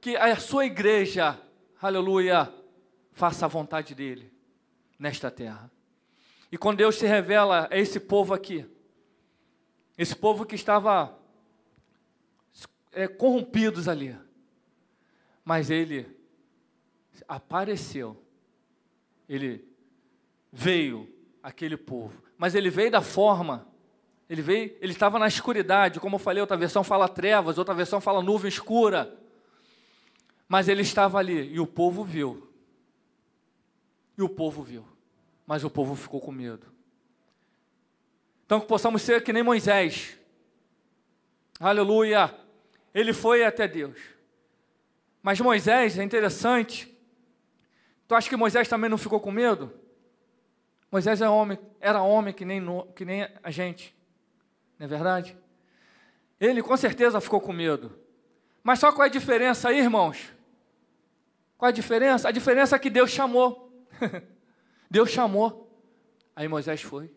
que 0.00 0.16
a 0.16 0.36
sua 0.36 0.66
igreja, 0.66 1.40
aleluia, 1.80 2.52
faça 3.12 3.46
a 3.46 3.48
vontade 3.48 3.94
dele 3.94 4.32
nesta 4.98 5.30
terra. 5.30 5.70
E 6.50 6.56
quando 6.56 6.78
Deus 6.78 6.96
se 6.96 7.06
revela 7.06 7.68
a 7.70 7.76
esse 7.76 8.00
povo 8.00 8.32
aqui, 8.32 8.64
esse 9.96 10.14
povo 10.14 10.46
que 10.46 10.54
estava 10.54 11.18
é, 12.98 13.08
corrompidos 13.08 13.88
ali, 13.88 14.16
mas 15.44 15.70
ele 15.70 16.06
apareceu, 17.26 18.22
ele 19.28 19.66
veio 20.52 21.08
aquele 21.42 21.76
povo, 21.76 22.22
mas 22.36 22.54
ele 22.54 22.70
veio 22.70 22.90
da 22.90 23.02
forma 23.02 23.66
ele 24.28 24.42
veio, 24.42 24.76
ele 24.80 24.92
estava 24.92 25.18
na 25.18 25.26
escuridade, 25.26 26.00
como 26.00 26.16
eu 26.16 26.20
falei, 26.20 26.40
outra 26.40 26.56
versão 26.56 26.84
fala 26.84 27.08
trevas, 27.08 27.56
outra 27.56 27.72
versão 27.72 28.00
fala 28.00 28.22
nuvem 28.22 28.48
escura. 28.48 29.16
Mas 30.46 30.68
ele 30.68 30.82
estava 30.82 31.18
ali 31.18 31.52
e 31.52 31.58
o 31.58 31.66
povo 31.66 32.04
viu. 32.04 32.50
E 34.16 34.22
o 34.22 34.28
povo 34.28 34.62
viu. 34.62 34.84
Mas 35.46 35.64
o 35.64 35.70
povo 35.70 35.94
ficou 35.94 36.20
com 36.20 36.30
medo. 36.30 36.66
Então 38.44 38.60
que 38.60 38.66
possamos 38.66 39.00
ser 39.00 39.22
que 39.22 39.32
nem 39.32 39.42
Moisés. 39.42 40.18
Aleluia. 41.58 42.34
Ele 42.94 43.12
foi 43.12 43.44
até 43.44 43.68
Deus. 43.68 43.98
Mas 45.22 45.40
Moisés, 45.40 45.98
é 45.98 46.02
interessante. 46.02 46.96
Tu 48.06 48.14
acha 48.14 48.28
que 48.28 48.36
Moisés 48.36 48.68
também 48.68 48.88
não 48.88 48.98
ficou 48.98 49.20
com 49.20 49.30
medo? 49.30 49.72
Moisés 50.90 51.20
é 51.20 51.28
homem, 51.28 51.58
era 51.80 52.02
homem 52.02 52.32
que 52.32 52.44
nem, 52.44 52.62
que 52.96 53.04
nem 53.04 53.28
a 53.42 53.50
gente. 53.50 53.94
Não 54.78 54.86
é 54.86 54.88
verdade? 54.88 55.36
Ele 56.40 56.62
com 56.62 56.76
certeza 56.76 57.20
ficou 57.20 57.40
com 57.40 57.52
medo. 57.52 57.98
Mas 58.62 58.78
só 58.78 58.92
qual 58.92 59.04
é 59.04 59.08
a 59.08 59.12
diferença 59.12 59.68
aí, 59.68 59.78
irmãos? 59.78 60.32
Qual 61.56 61.68
é 61.68 61.72
a 61.72 61.74
diferença? 61.74 62.28
A 62.28 62.32
diferença 62.32 62.76
é 62.76 62.78
que 62.78 62.88
Deus 62.88 63.10
chamou. 63.10 63.86
Deus 64.90 65.10
chamou. 65.10 65.68
Aí 66.34 66.46
Moisés 66.46 66.80
foi. 66.80 67.12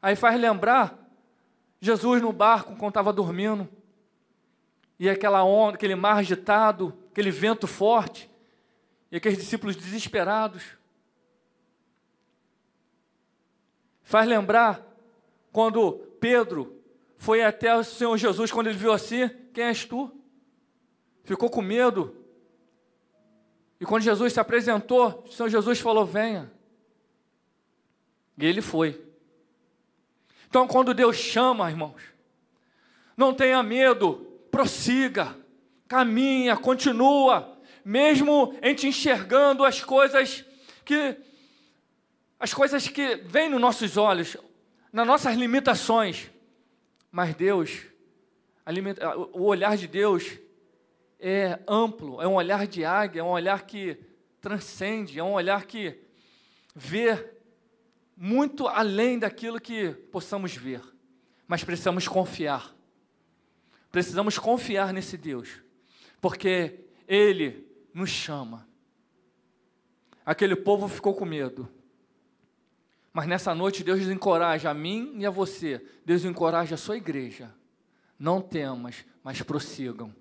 Aí 0.00 0.14
faz 0.14 0.40
lembrar 0.40 0.96
Jesus 1.80 2.22
no 2.22 2.32
barco 2.32 2.76
quando 2.76 2.90
estava 2.90 3.12
dormindo. 3.12 3.68
E 4.98 5.08
aquela 5.08 5.44
onda, 5.44 5.76
aquele 5.76 5.94
mar 5.94 6.16
agitado, 6.16 6.96
aquele 7.10 7.30
vento 7.30 7.66
forte. 7.66 8.30
E 9.10 9.16
aqueles 9.16 9.38
discípulos 9.38 9.76
desesperados. 9.76 10.62
Faz 14.02 14.26
lembrar 14.26 14.82
quando 15.52 15.92
Pedro 16.20 16.82
foi 17.16 17.42
até 17.42 17.74
o 17.74 17.84
Senhor 17.84 18.16
Jesus 18.16 18.50
quando 18.50 18.68
ele 18.68 18.78
viu 18.78 18.92
assim: 18.92 19.28
Quem 19.52 19.64
és 19.64 19.84
tu? 19.84 20.10
Ficou 21.24 21.50
com 21.50 21.60
medo. 21.60 22.16
E 23.80 23.84
quando 23.84 24.02
Jesus 24.02 24.32
se 24.32 24.40
apresentou, 24.40 25.24
o 25.26 25.30
Senhor 25.30 25.48
Jesus 25.48 25.78
falou: 25.80 26.04
Venha. 26.04 26.50
E 28.36 28.46
ele 28.46 28.62
foi. 28.62 29.04
Então, 30.48 30.66
quando 30.66 30.94
Deus 30.94 31.16
chama, 31.16 31.68
irmãos, 31.68 32.00
não 33.16 33.34
tenha 33.34 33.62
medo, 33.62 34.27
prossiga, 34.58 35.36
caminha, 35.86 36.56
continua, 36.56 37.56
mesmo 37.84 38.58
em 38.60 38.74
te 38.74 38.88
enxergando 38.88 39.64
as 39.64 39.84
coisas 39.84 40.44
que 40.84 41.16
as 42.40 42.52
coisas 42.52 42.88
que 42.88 43.14
vêm 43.18 43.48
nos 43.48 43.60
nossos 43.60 43.96
olhos, 43.96 44.36
nas 44.92 45.06
nossas 45.06 45.36
limitações. 45.36 46.28
Mas 47.08 47.36
Deus, 47.36 47.86
o 49.32 49.44
olhar 49.44 49.76
de 49.76 49.86
Deus 49.86 50.24
é 51.20 51.60
amplo, 51.68 52.20
é 52.20 52.26
um 52.26 52.34
olhar 52.34 52.66
de 52.66 52.84
águia, 52.84 53.20
é 53.20 53.22
um 53.22 53.30
olhar 53.30 53.64
que 53.64 53.96
transcende, 54.40 55.20
é 55.20 55.22
um 55.22 55.34
olhar 55.34 55.66
que 55.66 56.00
vê 56.74 57.30
muito 58.16 58.66
além 58.66 59.20
daquilo 59.20 59.60
que 59.60 59.90
possamos 60.10 60.52
ver. 60.52 60.82
Mas 61.46 61.62
precisamos 61.62 62.08
confiar. 62.08 62.76
Precisamos 63.90 64.38
confiar 64.38 64.92
nesse 64.92 65.16
Deus, 65.16 65.62
porque 66.20 66.84
Ele 67.06 67.66
nos 67.92 68.10
chama. 68.10 68.68
Aquele 70.24 70.54
povo 70.54 70.88
ficou 70.88 71.14
com 71.14 71.24
medo. 71.24 71.68
Mas 73.12 73.26
nessa 73.26 73.54
noite 73.54 73.82
Deus 73.82 74.02
encoraja 74.02 74.70
a 74.70 74.74
mim 74.74 75.14
e 75.16 75.26
a 75.26 75.30
você. 75.30 75.84
Deus 76.04 76.24
encoraja 76.24 76.74
a 76.74 76.78
sua 76.78 76.96
igreja. 76.96 77.52
Não 78.18 78.40
temas, 78.40 79.04
mas 79.24 79.40
prossigam. 79.42 80.14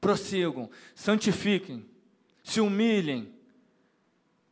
Prossigam, 0.00 0.70
santifiquem, 0.94 1.84
se 2.42 2.60
humilhem, 2.60 3.34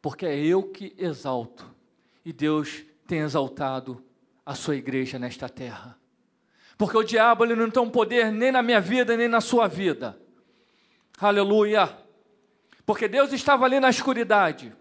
porque 0.02 0.26
é 0.26 0.36
eu 0.36 0.64
que 0.64 0.94
exalto. 0.98 1.72
E 2.24 2.32
Deus 2.32 2.84
tem 3.06 3.20
exaltado 3.20 4.04
a 4.44 4.54
sua 4.54 4.76
igreja 4.76 5.18
nesta 5.18 5.48
terra. 5.48 5.98
Porque 6.76 6.96
o 6.96 7.02
diabo 7.02 7.44
ele 7.44 7.54
não 7.54 7.70
tem 7.70 7.82
um 7.82 7.90
poder 7.90 8.32
nem 8.32 8.50
na 8.50 8.62
minha 8.62 8.80
vida, 8.80 9.16
nem 9.16 9.28
na 9.28 9.40
sua 9.40 9.68
vida. 9.68 10.18
Aleluia. 11.18 11.96
Porque 12.84 13.08
Deus 13.08 13.32
estava 13.32 13.64
ali 13.64 13.80
na 13.80 13.90
escuridade. 13.90 14.74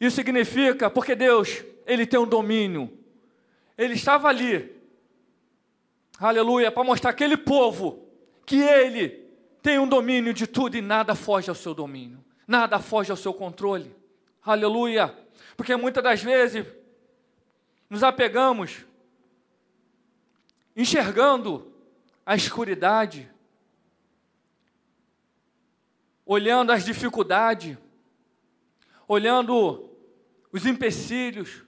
Isso 0.00 0.16
significa 0.16 0.90
porque 0.90 1.14
Deus, 1.14 1.64
ele 1.86 2.04
tem 2.04 2.18
um 2.18 2.26
domínio. 2.26 2.92
Ele 3.78 3.94
estava 3.94 4.28
ali. 4.28 4.76
Aleluia, 6.18 6.70
para 6.70 6.84
mostrar 6.84 7.10
aquele 7.10 7.36
povo 7.36 8.06
que 8.44 8.60
ele 8.60 9.22
tem 9.62 9.78
um 9.78 9.88
domínio 9.88 10.34
de 10.34 10.46
tudo 10.46 10.76
e 10.76 10.80
nada 10.80 11.14
foge 11.14 11.48
ao 11.48 11.54
seu 11.54 11.72
domínio. 11.72 12.22
Nada 12.46 12.80
foge 12.80 13.10
ao 13.10 13.16
seu 13.16 13.32
controle. 13.32 13.94
Aleluia. 14.44 15.16
Porque 15.56 15.76
muitas 15.76 16.02
das 16.02 16.22
vezes 16.22 16.66
nos 17.88 18.02
apegamos 18.02 18.84
enxergando 20.76 21.72
a 22.24 22.34
escuridade, 22.34 23.30
olhando 26.24 26.72
as 26.72 26.84
dificuldades, 26.84 27.76
olhando 29.06 29.90
os 30.52 30.64
empecilhos, 30.66 31.64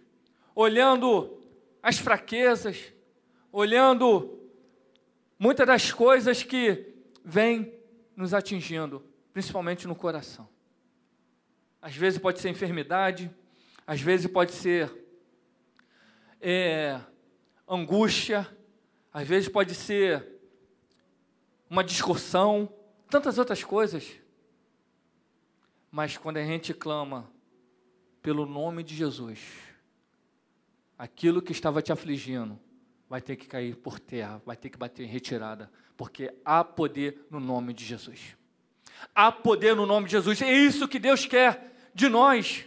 olhando 0.55 1.41
as 1.83 1.99
fraquezas, 1.99 2.93
olhando 3.53 4.39
muitas 5.39 5.67
das 5.67 5.93
coisas 5.93 6.43
que 6.43 6.95
vêm 7.25 7.75
nos 8.17 8.33
atingindo, 8.33 9.05
principalmente 9.33 9.87
no 9.87 9.95
coração. 9.95 10.49
Às 11.83 11.95
vezes 11.95 12.19
pode 12.19 12.41
ser 12.41 12.49
enfermidade, 12.49 13.31
às 13.87 14.01
vezes 14.01 14.27
pode 14.27 14.53
ser 14.53 14.91
é, 16.41 16.99
angústia, 17.69 18.49
às 19.15 19.29
vezes 19.29 19.49
pode 19.49 19.77
ser 19.77 20.27
uma 21.71 21.85
discussão, 21.85 22.69
tantas 23.09 23.39
outras 23.39 23.63
coisas. 23.63 24.11
Mas 25.89 26.17
quando 26.17 26.39
a 26.39 26.45
gente 26.45 26.75
clama 26.75 27.31
pelo 28.21 28.45
nome 28.45 28.83
de 28.83 28.97
Jesus, 28.97 29.39
aquilo 30.99 31.41
que 31.41 31.53
estava 31.53 31.81
te 31.81 31.93
afligindo 31.93 32.59
vai 33.09 33.21
ter 33.21 33.37
que 33.37 33.47
cair 33.47 33.77
por 33.77 34.01
terra, 34.01 34.43
vai 34.45 34.57
ter 34.57 34.69
que 34.69 34.77
bater 34.77 35.05
em 35.05 35.09
retirada, 35.09 35.71
porque 35.97 36.35
há 36.45 36.65
poder 36.65 37.25
no 37.31 37.39
nome 37.39 37.73
de 37.73 37.85
Jesus. 37.85 38.37
Há 39.15 39.31
poder 39.31 39.77
no 39.77 39.87
nome 39.87 40.07
de 40.07 40.13
Jesus. 40.13 40.43
É 40.43 40.53
isso 40.53 40.89
que 40.89 40.99
Deus 40.99 41.25
quer 41.25 41.73
de 41.95 42.09
nós, 42.09 42.67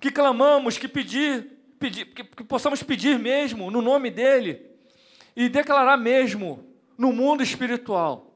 que 0.00 0.10
clamamos, 0.10 0.76
que 0.76 0.88
pedir, 0.88 1.52
pedir 1.78 2.06
que, 2.06 2.24
que 2.24 2.42
possamos 2.42 2.82
pedir 2.82 3.16
mesmo 3.16 3.70
no 3.70 3.80
nome 3.80 4.10
dEle 4.10 4.65
e 5.36 5.50
declarar 5.50 5.98
mesmo 5.98 6.66
no 6.96 7.12
mundo 7.12 7.42
espiritual. 7.42 8.34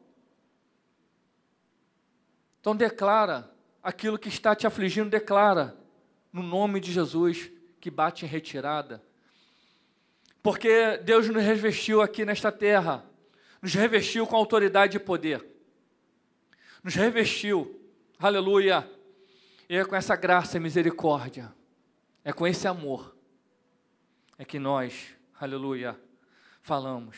Então 2.61 2.77
declara 2.77 3.51
aquilo 3.83 4.19
que 4.19 4.29
está 4.29 4.55
te 4.55 4.67
afligindo, 4.67 5.09
declara 5.09 5.75
no 6.31 6.43
nome 6.43 6.79
de 6.79 6.93
Jesus 6.93 7.51
que 7.81 7.91
bate 7.91 8.27
em 8.27 8.29
retirada. 8.29 9.03
Porque 10.43 10.99
Deus 10.99 11.29
nos 11.29 11.43
revestiu 11.43 12.03
aqui 12.03 12.25
nesta 12.25 12.53
terra, 12.53 13.05
nos 13.63 13.73
revestiu 13.73 14.27
com 14.27 14.37
autoridade 14.37 14.99
e 14.99 15.01
poder. 15.01 15.45
Nos 16.85 16.95
revestiu, 16.95 17.81
aleluia, 18.19 18.91
e 19.69 19.77
é 19.77 19.85
com 19.85 19.97
essa 19.97 20.17
graça 20.17 20.57
e 20.57 20.61
misericórdia, 20.61 21.55
é 22.25 22.33
com 22.33 22.47
esse 22.47 22.67
amor, 22.67 23.15
é 24.39 24.45
que 24.45 24.59
nós, 24.59 25.15
aleluia, 25.39 25.99
falamos 26.71 27.17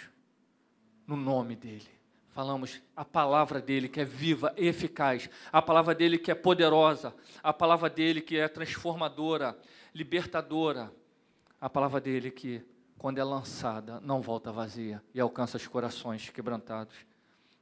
no 1.06 1.14
nome 1.14 1.54
dEle. 1.54 1.90
Falamos 2.30 2.80
a 2.96 3.04
palavra 3.04 3.60
dele 3.60 3.86
que 3.86 4.00
é 4.00 4.04
viva 4.04 4.50
eficaz, 4.56 5.28
a 5.52 5.60
palavra 5.60 5.94
dele 5.94 6.16
que 6.16 6.30
é 6.30 6.34
poderosa, 6.34 7.14
a 7.42 7.52
palavra 7.52 7.90
dele 7.90 8.22
que 8.22 8.38
é 8.38 8.48
transformadora, 8.48 9.54
libertadora, 9.94 10.90
a 11.60 11.68
palavra 11.68 12.00
dele 12.00 12.30
que, 12.30 12.64
quando 12.96 13.18
é 13.18 13.24
lançada, 13.24 14.00
não 14.00 14.22
volta 14.22 14.50
vazia 14.50 15.02
e 15.12 15.20
alcança 15.20 15.58
os 15.58 15.66
corações 15.66 16.30
quebrantados. 16.30 16.94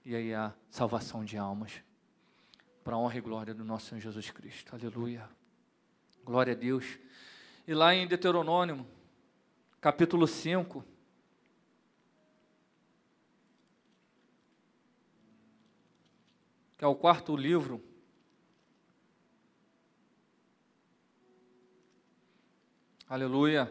E 0.05 0.15
aí 0.15 0.33
há 0.33 0.53
salvação 0.71 1.25
de 1.25 1.37
almas 1.37 1.83
para 2.85 2.95
a 2.95 2.99
honra 3.01 3.19
e 3.19 3.21
glória 3.21 3.53
do 3.53 3.65
nosso 3.65 3.87
Senhor 3.87 4.01
Jesus 4.01 4.31
Cristo. 4.31 4.77
Aleluia. 4.77 5.29
Glória 6.25 6.53
a 6.53 6.57
Deus. 6.57 7.01
E 7.67 7.75
lá 7.75 7.93
em 7.93 8.07
Deuteronômio, 8.07 8.87
capítulo 9.81 10.29
5, 10.29 10.85
que 16.81 16.85
é 16.85 16.89
o 16.89 16.95
quarto 16.95 17.37
livro, 17.37 17.85
Aleluia. 23.07 23.71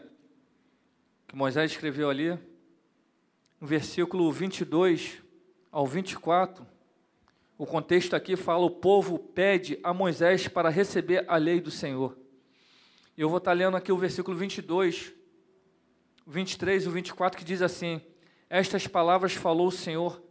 Que 1.26 1.34
Moisés 1.34 1.72
escreveu 1.72 2.08
ali, 2.08 2.38
no 3.60 3.66
versículo 3.66 4.30
22 4.30 5.20
ao 5.72 5.88
24, 5.88 6.64
o 7.58 7.66
contexto 7.66 8.14
aqui 8.14 8.36
fala: 8.36 8.64
o 8.64 8.70
povo 8.70 9.18
pede 9.18 9.80
a 9.82 9.92
Moisés 9.92 10.46
para 10.46 10.68
receber 10.68 11.24
a 11.26 11.36
lei 11.36 11.60
do 11.60 11.70
Senhor. 11.70 12.16
Eu 13.18 13.28
vou 13.28 13.38
estar 13.38 13.54
lendo 13.54 13.76
aqui 13.76 13.90
o 13.90 13.98
versículo 13.98 14.36
22, 14.36 15.12
23 16.24 16.84
e 16.84 16.88
o 16.88 16.92
24, 16.92 17.36
que 17.36 17.44
diz 17.44 17.60
assim: 17.60 18.00
Estas 18.48 18.86
palavras 18.86 19.34
falou 19.34 19.66
o 19.66 19.72
Senhor 19.72 20.22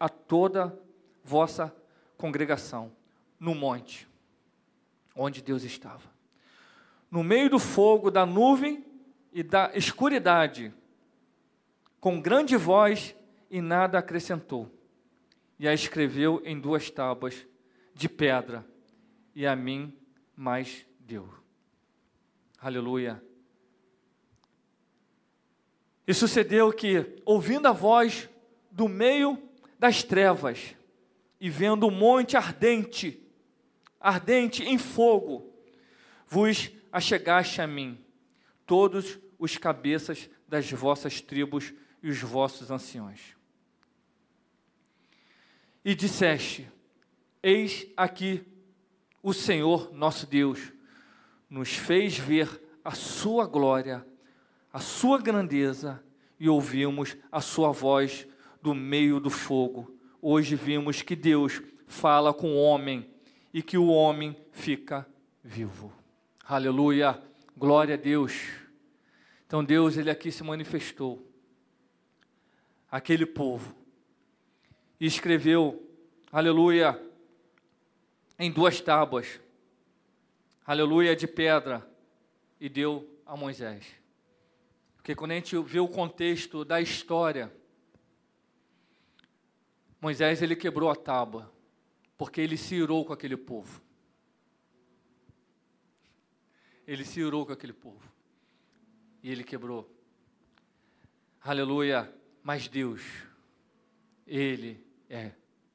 a 0.00 0.08
toda 0.08 0.80
vossa 1.22 1.81
congregação, 2.22 2.92
no 3.36 3.52
monte, 3.52 4.08
onde 5.12 5.42
Deus 5.42 5.64
estava. 5.64 6.08
No 7.10 7.24
meio 7.24 7.50
do 7.50 7.58
fogo, 7.58 8.12
da 8.12 8.24
nuvem 8.24 8.86
e 9.32 9.42
da 9.42 9.72
escuridade, 9.74 10.72
com 11.98 12.20
grande 12.20 12.56
voz, 12.56 13.12
e 13.50 13.60
nada 13.60 13.98
acrescentou 13.98 14.70
e 15.58 15.66
a 15.66 15.74
escreveu 15.74 16.40
em 16.44 16.58
duas 16.60 16.90
tábuas 16.90 17.44
de 17.92 18.08
pedra, 18.08 18.64
e 19.34 19.44
a 19.44 19.56
mim 19.56 19.92
mais 20.36 20.86
deu. 21.00 21.28
Aleluia. 22.60 23.20
E 26.06 26.14
sucedeu 26.14 26.72
que, 26.72 27.20
ouvindo 27.24 27.66
a 27.66 27.72
voz 27.72 28.28
do 28.70 28.88
meio 28.88 29.36
das 29.76 30.04
trevas, 30.04 30.76
e 31.42 31.50
vendo 31.50 31.86
o 31.86 31.90
monte 31.90 32.38
ardente, 32.38 33.22
ardente 34.00 34.62
em 34.62 34.78
fogo, 34.78 35.52
vos 36.26 36.70
achegaste 36.90 37.60
a 37.60 37.66
mim, 37.66 38.02
todos 38.64 39.18
os 39.38 39.58
cabeças 39.58 40.30
das 40.48 40.70
vossas 40.70 41.20
tribos 41.20 41.74
e 42.02 42.08
os 42.08 42.18
vossos 42.18 42.70
anciões 42.70 43.36
e 45.84 45.94
disseste: 45.94 46.68
Eis 47.42 47.86
aqui 47.96 48.44
o 49.22 49.32
Senhor 49.32 49.92
nosso 49.92 50.26
Deus 50.26 50.72
nos 51.48 51.74
fez 51.74 52.16
ver 52.16 52.62
a 52.84 52.92
sua 52.92 53.46
glória, 53.46 54.06
a 54.72 54.80
sua 54.80 55.20
grandeza 55.20 56.02
e 56.38 56.48
ouvimos 56.48 57.16
a 57.30 57.40
sua 57.40 57.70
voz 57.70 58.26
do 58.60 58.74
meio 58.74 59.20
do 59.20 59.30
fogo. 59.30 59.98
Hoje 60.24 60.54
vimos 60.54 61.02
que 61.02 61.16
Deus 61.16 61.60
fala 61.84 62.32
com 62.32 62.52
o 62.52 62.56
homem 62.62 63.12
e 63.52 63.60
que 63.60 63.76
o 63.76 63.88
homem 63.88 64.36
fica 64.52 65.04
vivo. 65.42 65.92
Aleluia, 66.44 67.20
glória 67.56 67.96
a 67.96 67.98
Deus. 67.98 68.32
Então 69.44 69.64
Deus 69.64 69.96
ele 69.96 70.08
aqui 70.08 70.30
se 70.30 70.44
manifestou. 70.44 71.28
Aquele 72.88 73.26
povo 73.26 73.74
e 75.00 75.06
escreveu, 75.06 75.90
aleluia, 76.30 77.02
em 78.38 78.48
duas 78.48 78.80
tábuas, 78.80 79.40
aleluia, 80.64 81.16
de 81.16 81.26
pedra, 81.26 81.84
e 82.60 82.68
deu 82.68 83.10
a 83.26 83.36
Moisés. 83.36 83.84
Porque 84.94 85.16
quando 85.16 85.32
a 85.32 85.34
gente 85.34 85.60
vê 85.62 85.80
o 85.80 85.88
contexto 85.88 86.64
da 86.64 86.80
história, 86.80 87.52
Moisés 90.02 90.42
ele 90.42 90.56
quebrou 90.56 90.90
a 90.90 90.96
tábua, 90.96 91.48
porque 92.18 92.40
ele 92.40 92.56
se 92.56 92.74
irou 92.74 93.04
com 93.04 93.12
aquele 93.12 93.36
povo. 93.36 93.80
Ele 96.84 97.04
se 97.04 97.20
irou 97.20 97.46
com 97.46 97.52
aquele 97.52 97.72
povo. 97.72 98.12
E 99.22 99.30
ele 99.30 99.44
quebrou. 99.44 99.88
Aleluia. 101.40 102.12
Mas 102.42 102.66
Deus, 102.66 103.00
Ele 104.26 104.84
é 105.08 105.30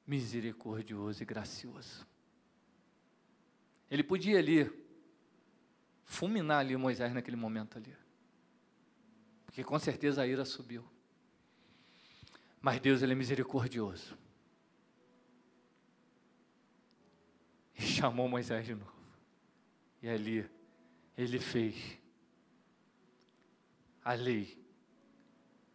misericordioso 0.06 1.24
e 1.24 1.26
gracioso. 1.26 2.06
Ele 3.90 4.04
podia 4.04 4.38
ali 4.40 4.70
fulminar 6.04 6.60
ali 6.60 6.76
Moisés 6.76 7.14
naquele 7.14 7.38
momento 7.38 7.78
ali. 7.78 7.96
Porque 9.46 9.64
com 9.64 9.80
certeza 9.80 10.24
a 10.24 10.28
ira 10.28 10.44
subiu. 10.44 10.84
Mas 12.62 12.80
Deus 12.80 13.02
ele 13.02 13.14
é 13.14 13.16
misericordioso. 13.16 14.18
E 17.78 17.82
chamou 17.82 18.28
Moisés 18.28 18.66
de 18.66 18.74
novo. 18.74 18.92
E 20.02 20.10
ali 20.10 20.50
ele 21.18 21.40
fez 21.40 22.00
a 24.04 24.14
lei. 24.14 24.58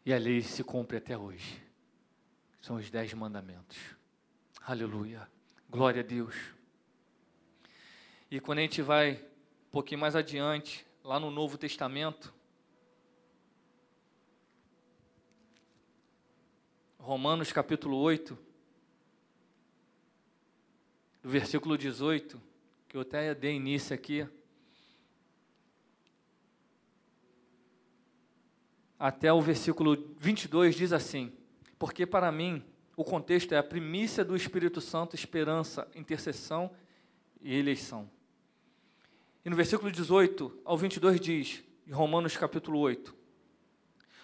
E 0.04 0.12
a 0.12 0.18
lei 0.18 0.42
se 0.42 0.64
cumpre 0.64 0.96
até 0.96 1.16
hoje. 1.16 1.62
São 2.60 2.76
os 2.76 2.90
dez 2.90 3.12
mandamentos. 3.14 3.78
Aleluia. 4.62 5.28
Glória 5.68 6.00
a 6.00 6.04
Deus. 6.04 6.34
E 8.30 8.40
quando 8.40 8.58
a 8.58 8.62
gente 8.62 8.80
vai 8.80 9.14
um 9.66 9.70
pouquinho 9.70 10.00
mais 10.00 10.16
adiante, 10.16 10.86
lá 11.04 11.20
no 11.20 11.30
Novo 11.30 11.58
Testamento, 11.58 12.32
Romanos 17.04 17.50
capítulo 17.50 17.96
8, 17.96 18.38
do 21.20 21.28
versículo 21.28 21.76
18, 21.76 22.40
que 22.86 22.96
eu 22.96 23.00
até 23.00 23.34
dei 23.34 23.56
início 23.56 23.92
aqui, 23.92 24.24
até 28.96 29.32
o 29.32 29.40
versículo 29.40 30.14
22 30.16 30.76
diz 30.76 30.92
assim: 30.92 31.32
Porque 31.76 32.06
para 32.06 32.30
mim 32.30 32.64
o 32.96 33.02
contexto 33.02 33.50
é 33.50 33.58
a 33.58 33.64
primícia 33.64 34.24
do 34.24 34.36
Espírito 34.36 34.80
Santo, 34.80 35.16
esperança, 35.16 35.88
intercessão 35.96 36.70
e 37.40 37.52
eleição. 37.52 38.08
E 39.44 39.50
no 39.50 39.56
versículo 39.56 39.90
18 39.90 40.60
ao 40.64 40.78
22 40.78 41.20
diz, 41.20 41.64
em 41.84 41.90
Romanos 41.90 42.36
capítulo 42.36 42.78
8: 42.78 43.12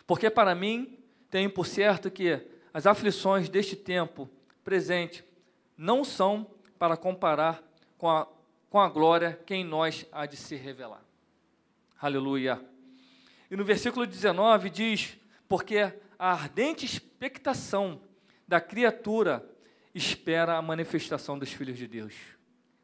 Porque 0.06 0.30
para 0.30 0.54
mim 0.54 0.96
tenho 1.28 1.50
por 1.50 1.66
certo 1.66 2.08
que 2.08 2.56
as 2.72 2.86
aflições 2.86 3.48
deste 3.48 3.76
tempo 3.76 4.28
presente 4.62 5.24
não 5.76 6.04
são 6.04 6.46
para 6.78 6.96
comparar 6.96 7.62
com 7.96 8.08
a, 8.08 8.26
com 8.68 8.80
a 8.80 8.88
glória 8.88 9.38
que 9.46 9.54
em 9.54 9.64
nós 9.64 10.06
há 10.12 10.26
de 10.26 10.36
se 10.36 10.54
revelar. 10.56 11.02
Aleluia. 12.00 12.60
E 13.50 13.56
no 13.56 13.64
versículo 13.64 14.06
19 14.06 14.70
diz: 14.70 15.16
Porque 15.48 15.92
a 16.18 16.32
ardente 16.32 16.84
expectação 16.84 18.00
da 18.46 18.60
criatura 18.60 19.44
espera 19.94 20.56
a 20.56 20.62
manifestação 20.62 21.38
dos 21.38 21.52
filhos 21.52 21.78
de 21.78 21.86
Deus. 21.86 22.14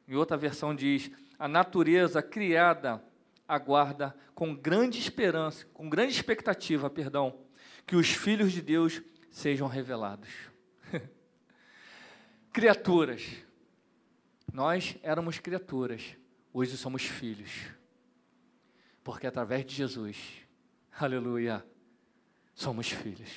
Em 0.08 0.14
outra 0.14 0.36
versão 0.36 0.74
diz: 0.74 1.10
a 1.38 1.48
natureza 1.48 2.22
criada 2.22 3.02
aguarda 3.46 4.14
com 4.34 4.54
grande 4.54 4.98
esperança, 4.98 5.66
com 5.72 5.88
grande 5.88 6.12
expectativa, 6.12 6.90
perdão, 6.90 7.38
que 7.86 7.96
os 7.96 8.08
filhos 8.08 8.52
de 8.52 8.62
Deus 8.62 9.02
sejam 9.34 9.66
revelados. 9.66 10.28
criaturas. 12.52 13.22
Nós 14.52 14.96
éramos 15.02 15.40
criaturas, 15.40 16.16
hoje 16.52 16.76
somos 16.76 17.02
filhos. 17.02 17.50
Porque 19.02 19.26
através 19.26 19.66
de 19.66 19.74
Jesus, 19.74 20.16
aleluia, 20.96 21.66
somos 22.54 22.88
filhos. 22.88 23.28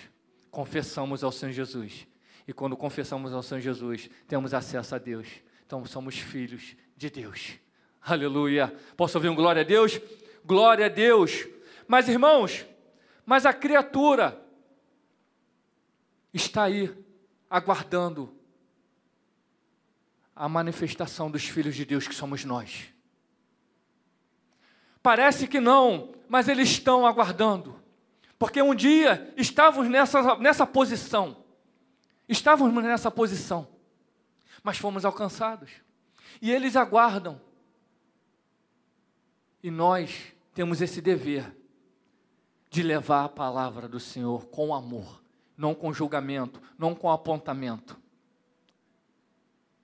Confessamos 0.52 1.24
ao 1.24 1.32
Senhor 1.32 1.52
Jesus 1.52 2.08
e 2.48 2.54
quando 2.54 2.78
confessamos 2.78 3.34
ao 3.34 3.42
Senhor 3.42 3.60
Jesus, 3.60 4.08
temos 4.28 4.54
acesso 4.54 4.94
a 4.94 5.00
Deus. 5.00 5.28
Então 5.66 5.84
somos 5.84 6.20
filhos 6.20 6.78
de 6.96 7.10
Deus. 7.10 7.60
Aleluia. 8.00 8.74
Posso 8.96 9.18
ouvir 9.18 9.30
um 9.30 9.36
glória 9.36 9.64
a 9.64 9.66
Deus? 9.66 10.00
Glória 10.46 10.86
a 10.86 10.90
Deus. 10.90 11.48
Mas 11.88 12.08
irmãos, 12.08 12.66
mas 13.26 13.48
a 13.48 13.52
criatura 13.52 14.47
está 16.34 16.64
aí 16.64 16.94
aguardando 17.50 18.36
a 20.36 20.48
manifestação 20.48 21.32
dos 21.32 21.46
filhos 21.46 21.76
de 21.76 21.86
Deus 21.86 22.08
que 22.08 22.14
somos 22.14 22.46
nós. 22.46 22.94
Parece 25.02 25.48
que 25.48 25.60
não, 25.60 26.14
mas 26.28 26.48
eles 26.48 26.70
estão 26.70 27.06
aguardando. 27.06 27.82
Porque 28.38 28.62
um 28.62 28.76
dia 28.76 29.34
estávamos 29.36 29.90
nessa, 29.90 30.36
nessa 30.38 30.66
posição. 30.66 31.44
Estávamos 32.28 32.84
nessa 32.84 33.10
posição, 33.10 33.68
mas 34.62 34.78
fomos 34.78 35.06
alcançados. 35.06 35.72
E 36.42 36.52
eles 36.52 36.76
aguardam. 36.76 37.42
E 39.64 39.72
nós 39.72 40.34
temos 40.54 40.82
esse 40.82 41.02
dever 41.02 41.56
de 42.70 42.84
levar 42.84 43.26
a 43.26 43.30
palavra 43.30 43.88
do 43.88 44.00
Senhor 44.00 44.48
com 44.48 44.76
amor, 44.76 45.24
não 45.58 45.74
com 45.74 45.92
julgamento, 45.92 46.62
não 46.78 46.94
com 46.94 47.10
apontamento. 47.10 48.00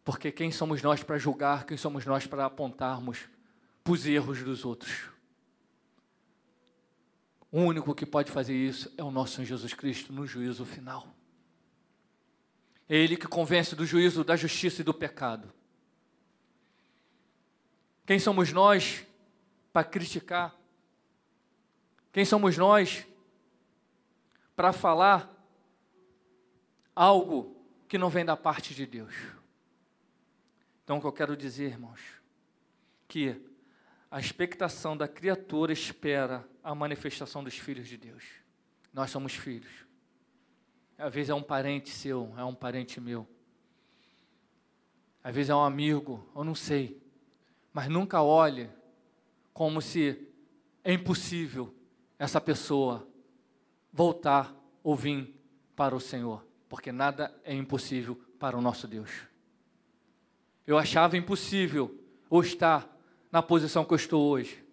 Porque 0.03 0.31
quem 0.31 0.51
somos 0.51 0.81
nós 0.81 1.03
para 1.03 1.17
julgar, 1.17 1.65
quem 1.65 1.77
somos 1.77 2.05
nós 2.05 2.27
para 2.27 2.45
apontarmos 2.45 3.27
para 3.83 3.93
os 3.93 4.05
erros 4.05 4.43
dos 4.43 4.63
outros? 4.63 5.09
O 7.51 7.61
único 7.61 7.95
que 7.95 8.05
pode 8.05 8.31
fazer 8.31 8.55
isso 8.55 8.91
é 8.97 9.03
o 9.03 9.11
nosso 9.11 9.35
Senhor 9.35 9.47
Jesus 9.47 9.73
Cristo 9.73 10.11
no 10.11 10.27
juízo 10.27 10.65
final. 10.65 11.07
É 12.89 12.95
Ele 12.95 13.15
que 13.15 13.27
convence 13.27 13.75
do 13.75 13.85
juízo, 13.85 14.23
da 14.23 14.35
justiça 14.35 14.81
e 14.81 14.83
do 14.83 14.93
pecado. 14.93 15.51
Quem 18.05 18.19
somos 18.19 18.51
nós 18.51 19.05
para 19.71 19.83
criticar? 19.83 20.53
Quem 22.11 22.25
somos 22.25 22.57
nós 22.57 23.07
para 24.55 24.73
falar 24.73 25.32
algo 26.95 27.55
que 27.87 27.97
não 27.97 28.09
vem 28.09 28.25
da 28.25 28.35
parte 28.35 28.73
de 28.73 28.85
Deus? 28.85 29.13
Então, 30.83 30.97
o 30.97 31.01
que 31.01 31.07
eu 31.07 31.13
quero 31.13 31.37
dizer, 31.37 31.71
irmãos, 31.71 31.99
que 33.07 33.41
a 34.11 34.19
expectação 34.19 34.95
da 34.95 35.07
criatura 35.07 35.73
espera 35.73 36.47
a 36.63 36.75
manifestação 36.75 37.43
dos 37.43 37.57
filhos 37.57 37.87
de 37.87 37.97
Deus. 37.97 38.23
Nós 38.93 39.09
somos 39.09 39.33
filhos. 39.33 39.71
Às 40.97 41.13
vezes 41.13 41.29
é 41.29 41.33
um 41.33 41.41
parente 41.41 41.89
seu, 41.89 42.31
é 42.37 42.43
um 42.43 42.53
parente 42.53 43.01
meu. 43.01 43.27
Às 45.23 45.33
vezes 45.33 45.49
é 45.49 45.55
um 45.55 45.63
amigo, 45.63 46.29
eu 46.35 46.43
não 46.43 46.53
sei. 46.53 47.01
Mas 47.73 47.87
nunca 47.87 48.21
olhe 48.21 48.69
como 49.53 49.81
se 49.81 50.27
é 50.83 50.93
impossível 50.93 51.73
essa 52.19 52.39
pessoa 52.39 53.07
voltar 53.91 54.53
ou 54.83 54.95
vir 54.95 55.33
para 55.75 55.95
o 55.95 55.99
Senhor, 55.99 56.45
porque 56.73 56.91
nada 56.91 57.31
é 57.43 57.53
impossível 57.53 58.19
para 58.39 58.57
o 58.57 58.61
nosso 58.61 58.87
Deus. 58.87 59.27
Eu 60.65 60.75
achava 60.75 61.15
impossível 61.15 62.03
ou 62.27 62.41
estar 62.41 62.97
na 63.31 63.43
posição 63.43 63.85
que 63.85 63.93
eu 63.93 63.95
estou 63.95 64.27
hoje, 64.27 64.65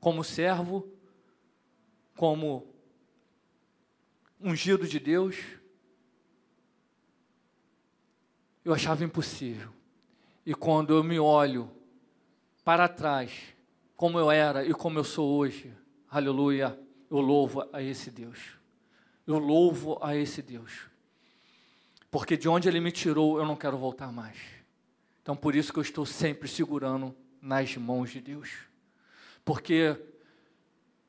como 0.00 0.24
servo, 0.24 0.90
como 2.16 2.74
ungido 4.40 4.88
de 4.88 4.98
Deus, 4.98 5.36
eu 8.64 8.72
achava 8.72 9.04
impossível. 9.04 9.68
E 10.46 10.54
quando 10.54 10.94
eu 10.94 11.04
me 11.04 11.20
olho 11.20 11.70
para 12.64 12.88
trás, 12.88 13.54
como 13.94 14.18
eu 14.18 14.30
era 14.30 14.64
e 14.64 14.72
como 14.72 14.98
eu 14.98 15.04
sou 15.04 15.36
hoje, 15.36 15.70
aleluia, 16.08 16.80
eu 17.10 17.20
louvo 17.20 17.68
a 17.74 17.82
esse 17.82 18.10
Deus. 18.10 18.56
Eu 19.26 19.36
louvo 19.36 19.98
a 20.00 20.16
esse 20.16 20.40
Deus. 20.40 20.90
Porque 22.12 22.36
de 22.36 22.46
onde 22.46 22.68
Ele 22.68 22.78
me 22.78 22.92
tirou, 22.92 23.38
eu 23.38 23.46
não 23.46 23.56
quero 23.56 23.78
voltar 23.78 24.12
mais. 24.12 24.36
Então, 25.22 25.34
por 25.34 25.56
isso 25.56 25.72
que 25.72 25.78
eu 25.78 25.82
estou 25.82 26.04
sempre 26.04 26.46
segurando 26.46 27.16
nas 27.40 27.74
mãos 27.78 28.10
de 28.10 28.20
Deus. 28.20 28.50
Porque 29.42 29.98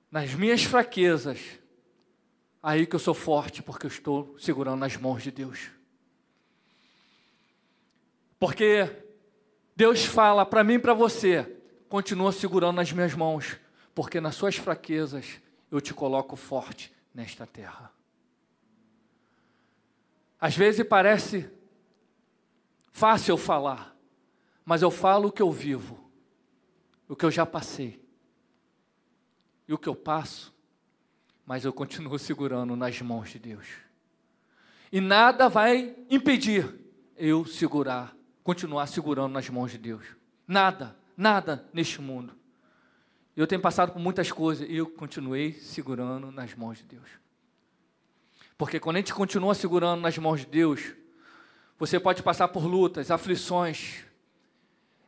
nas 0.09 0.33
minhas 0.33 0.63
fraquezas, 0.63 1.41
aí 2.61 2.87
que 2.87 2.95
eu 2.95 2.99
sou 2.99 3.13
forte, 3.13 3.61
porque 3.61 3.85
eu 3.85 3.89
estou 3.89 4.39
segurando 4.39 4.79
nas 4.79 4.95
mãos 4.95 5.21
de 5.21 5.29
Deus. 5.29 5.71
Porque 8.39 8.89
Deus 9.75 10.05
fala 10.05 10.45
para 10.45 10.63
mim 10.63 10.75
e 10.75 10.79
para 10.79 10.93
você, 10.93 11.57
continua 11.89 12.31
segurando 12.31 12.77
nas 12.77 12.93
minhas 12.93 13.13
mãos, 13.13 13.57
porque 13.93 14.21
nas 14.21 14.35
suas 14.35 14.55
fraquezas 14.55 15.41
eu 15.69 15.81
te 15.81 15.93
coloco 15.93 16.37
forte 16.37 16.93
nesta 17.13 17.45
terra. 17.45 17.92
Às 20.43 20.57
vezes 20.57 20.85
parece 20.85 21.49
fácil 22.91 23.37
falar, 23.37 23.95
mas 24.65 24.81
eu 24.81 24.91
falo 24.91 25.29
o 25.29 25.31
que 25.31 25.41
eu 25.41 25.49
vivo, 25.49 25.97
o 27.07 27.15
que 27.15 27.23
eu 27.23 27.31
já 27.31 27.45
passei 27.45 28.05
e 29.65 29.73
o 29.73 29.77
que 29.77 29.87
eu 29.87 29.95
passo, 29.95 30.53
mas 31.45 31.63
eu 31.63 31.71
continuo 31.71 32.19
segurando 32.19 32.75
nas 32.75 33.01
mãos 33.01 33.29
de 33.29 33.39
Deus. 33.39 33.65
E 34.91 34.99
nada 34.99 35.47
vai 35.47 35.95
impedir 36.09 36.77
eu 37.15 37.45
segurar, 37.45 38.13
continuar 38.43 38.87
segurando 38.87 39.31
nas 39.31 39.47
mãos 39.49 39.71
de 39.71 39.77
Deus. 39.77 40.05
Nada, 40.45 40.99
nada 41.15 41.69
neste 41.71 42.01
mundo. 42.01 42.35
Eu 43.33 43.47
tenho 43.47 43.61
passado 43.61 43.93
por 43.93 43.99
muitas 43.99 44.29
coisas 44.29 44.69
e 44.69 44.75
eu 44.75 44.87
continuei 44.87 45.53
segurando 45.53 46.33
nas 46.33 46.53
mãos 46.53 46.79
de 46.79 46.83
Deus. 46.83 47.22
Porque 48.57 48.79
quando 48.79 48.97
a 48.97 48.99
gente 48.99 49.13
continua 49.13 49.55
segurando 49.55 50.01
nas 50.01 50.17
mãos 50.17 50.41
de 50.41 50.45
Deus, 50.45 50.93
você 51.77 51.99
pode 51.99 52.21
passar 52.21 52.47
por 52.47 52.65
lutas, 52.65 53.11
aflições. 53.11 54.05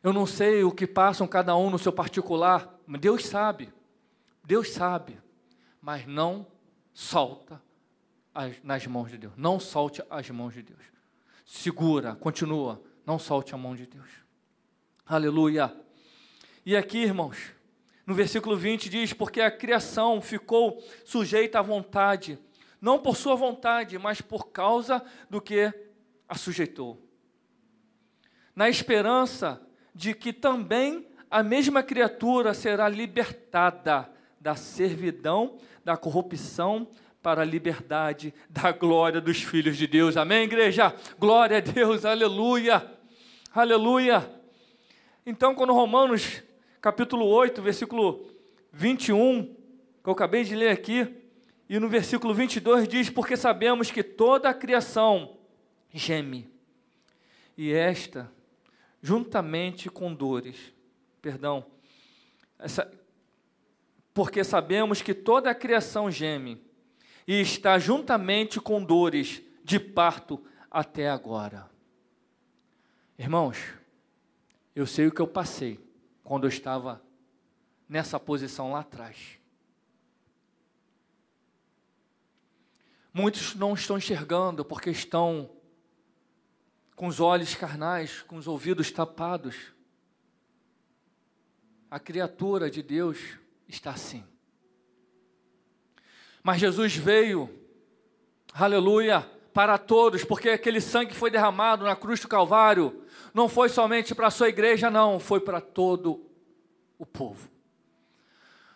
Eu 0.02 0.12
não 0.12 0.26
sei 0.26 0.62
o 0.64 0.72
que 0.72 0.86
passam 0.86 1.26
cada 1.26 1.56
um 1.56 1.70
no 1.70 1.78
seu 1.78 1.92
particular, 1.92 2.78
mas 2.86 3.00
Deus 3.00 3.24
sabe. 3.24 3.72
Deus 4.44 4.70
sabe. 4.70 5.18
Mas 5.80 6.06
não 6.06 6.46
solta 6.92 7.62
as, 8.34 8.62
nas 8.62 8.86
mãos 8.86 9.10
de 9.10 9.18
Deus. 9.18 9.32
Não 9.36 9.58
solte 9.58 10.02
as 10.10 10.28
mãos 10.30 10.54
de 10.54 10.62
Deus. 10.62 10.82
Segura, 11.44 12.14
continua. 12.14 12.82
Não 13.04 13.18
solte 13.18 13.54
a 13.54 13.58
mão 13.58 13.74
de 13.74 13.86
Deus. 13.86 14.08
Aleluia. 15.06 15.74
E 16.64 16.76
aqui, 16.76 16.98
irmãos, 16.98 17.52
no 18.04 18.14
versículo 18.14 18.56
20 18.56 18.88
diz: 18.88 19.12
Porque 19.12 19.40
a 19.40 19.50
criação 19.50 20.20
ficou 20.20 20.82
sujeita 21.04 21.60
à 21.60 21.62
vontade 21.62 22.38
não 22.86 23.00
por 23.00 23.16
sua 23.16 23.34
vontade, 23.34 23.98
mas 23.98 24.20
por 24.20 24.52
causa 24.52 25.04
do 25.28 25.40
que 25.40 25.74
a 26.28 26.36
sujeitou. 26.36 27.02
Na 28.54 28.68
esperança 28.68 29.60
de 29.92 30.14
que 30.14 30.32
também 30.32 31.04
a 31.28 31.42
mesma 31.42 31.82
criatura 31.82 32.54
será 32.54 32.88
libertada 32.88 34.08
da 34.40 34.54
servidão, 34.54 35.58
da 35.84 35.96
corrupção, 35.96 36.86
para 37.20 37.42
a 37.42 37.44
liberdade 37.44 38.32
da 38.48 38.70
glória 38.70 39.20
dos 39.20 39.42
filhos 39.42 39.76
de 39.76 39.88
Deus. 39.88 40.16
Amém, 40.16 40.44
igreja? 40.44 40.94
Glória 41.18 41.56
a 41.56 41.60
Deus, 41.60 42.04
aleluia, 42.04 42.88
aleluia. 43.52 44.30
Então, 45.26 45.56
quando 45.56 45.72
Romanos, 45.72 46.40
capítulo 46.80 47.26
8, 47.26 47.60
versículo 47.60 48.30
21, 48.72 49.42
que 50.04 50.08
eu 50.08 50.12
acabei 50.12 50.44
de 50.44 50.54
ler 50.54 50.70
aqui, 50.70 51.25
e 51.68 51.78
no 51.78 51.88
versículo 51.88 52.32
22 52.32 52.86
diz: 52.88 53.10
Porque 53.10 53.36
sabemos 53.36 53.90
que 53.90 54.02
toda 54.02 54.48
a 54.48 54.54
criação 54.54 55.38
geme, 55.90 56.48
e 57.56 57.72
esta, 57.72 58.30
juntamente 59.02 59.88
com 59.90 60.14
dores, 60.14 60.72
perdão, 61.20 61.64
essa, 62.58 62.90
porque 64.14 64.44
sabemos 64.44 65.02
que 65.02 65.12
toda 65.12 65.50
a 65.50 65.54
criação 65.54 66.10
geme, 66.10 66.64
e 67.26 67.40
está 67.40 67.78
juntamente 67.78 68.60
com 68.60 68.82
dores 68.82 69.42
de 69.64 69.80
parto 69.80 70.44
até 70.70 71.10
agora. 71.10 71.68
Irmãos, 73.18 73.58
eu 74.74 74.86
sei 74.86 75.06
o 75.06 75.12
que 75.12 75.20
eu 75.20 75.26
passei 75.26 75.80
quando 76.22 76.44
eu 76.44 76.48
estava 76.48 77.02
nessa 77.88 78.20
posição 78.20 78.72
lá 78.72 78.80
atrás. 78.80 79.38
Muitos 83.18 83.54
não 83.54 83.72
estão 83.72 83.96
enxergando 83.96 84.62
porque 84.62 84.90
estão 84.90 85.48
com 86.94 87.06
os 87.06 87.18
olhos 87.18 87.54
carnais, 87.54 88.20
com 88.20 88.36
os 88.36 88.46
ouvidos 88.46 88.90
tapados. 88.90 89.72
A 91.90 91.98
criatura 91.98 92.70
de 92.70 92.82
Deus 92.82 93.38
está 93.66 93.92
assim. 93.92 94.22
Mas 96.42 96.60
Jesus 96.60 96.94
veio, 96.94 97.48
aleluia, 98.52 99.22
para 99.50 99.78
todos, 99.78 100.22
porque 100.22 100.50
aquele 100.50 100.82
sangue 100.82 101.12
que 101.12 101.16
foi 101.16 101.30
derramado 101.30 101.86
na 101.86 101.96
cruz 101.96 102.20
do 102.20 102.28
Calvário 102.28 103.02
não 103.32 103.48
foi 103.48 103.70
somente 103.70 104.14
para 104.14 104.26
a 104.26 104.30
sua 104.30 104.50
igreja, 104.50 104.90
não, 104.90 105.18
foi 105.18 105.40
para 105.40 105.62
todo 105.62 106.22
o 106.98 107.06
povo. 107.06 107.48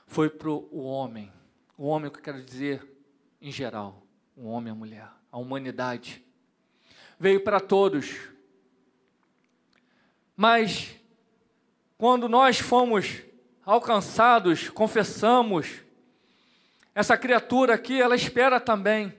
Foi 0.07 0.31
para 0.31 0.49
o 0.49 0.83
homem, 0.83 1.31
o 1.77 1.85
homem 1.85 2.11
que 2.11 2.19
eu 2.19 2.23
quero 2.23 2.43
dizer 2.43 2.91
em 3.39 3.53
geral 3.53 4.07
o 4.43 4.49
homem 4.49 4.73
a 4.73 4.75
mulher, 4.75 5.09
a 5.31 5.37
humanidade. 5.37 6.25
Veio 7.19 7.45
para 7.45 7.61
todos. 7.61 8.17
Mas, 10.35 10.97
quando 11.99 12.27
nós 12.27 12.59
fomos 12.59 13.23
alcançados, 13.63 14.71
confessamos, 14.71 15.83
essa 16.95 17.19
criatura 17.19 17.75
aqui, 17.75 18.01
ela 18.01 18.17
espera 18.17 18.59
também. 18.59 19.15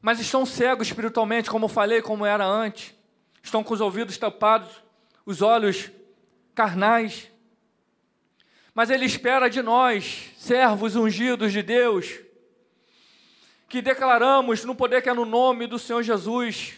Mas 0.00 0.18
estão 0.18 0.46
cegos 0.46 0.88
espiritualmente, 0.88 1.50
como 1.50 1.68
falei, 1.68 2.00
como 2.00 2.24
era 2.24 2.46
antes. 2.46 2.94
Estão 3.42 3.62
com 3.62 3.74
os 3.74 3.82
ouvidos 3.82 4.16
tapados, 4.16 4.82
os 5.26 5.42
olhos 5.42 5.90
carnais. 6.54 7.30
Mas 8.74 8.88
ele 8.88 9.04
espera 9.04 9.50
de 9.50 9.60
nós, 9.60 10.32
servos 10.38 10.96
ungidos 10.96 11.52
de 11.52 11.62
Deus, 11.62 12.27
que 13.68 13.82
declaramos 13.82 14.64
no 14.64 14.74
poder 14.74 15.02
que 15.02 15.10
é 15.10 15.14
no 15.14 15.26
nome 15.26 15.66
do 15.66 15.78
Senhor 15.78 16.02
Jesus, 16.02 16.74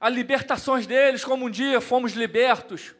a 0.00 0.08
libertações 0.08 0.86
deles, 0.86 1.24
como 1.24 1.46
um 1.46 1.50
dia 1.50 1.80
fomos 1.80 2.14
libertos. 2.14 2.94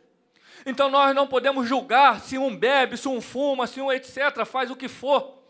Então 0.67 0.91
nós 0.91 1.15
não 1.15 1.27
podemos 1.27 1.67
julgar 1.67 2.21
se 2.21 2.37
um 2.37 2.55
bebe, 2.55 2.99
se 2.99 3.09
um 3.09 3.21
fuma, 3.21 3.67
se 3.67 3.81
um 3.81 3.91
etc., 3.91 4.45
faz 4.45 4.71
o 4.71 4.77
que 4.77 4.87
for, 4.87 5.43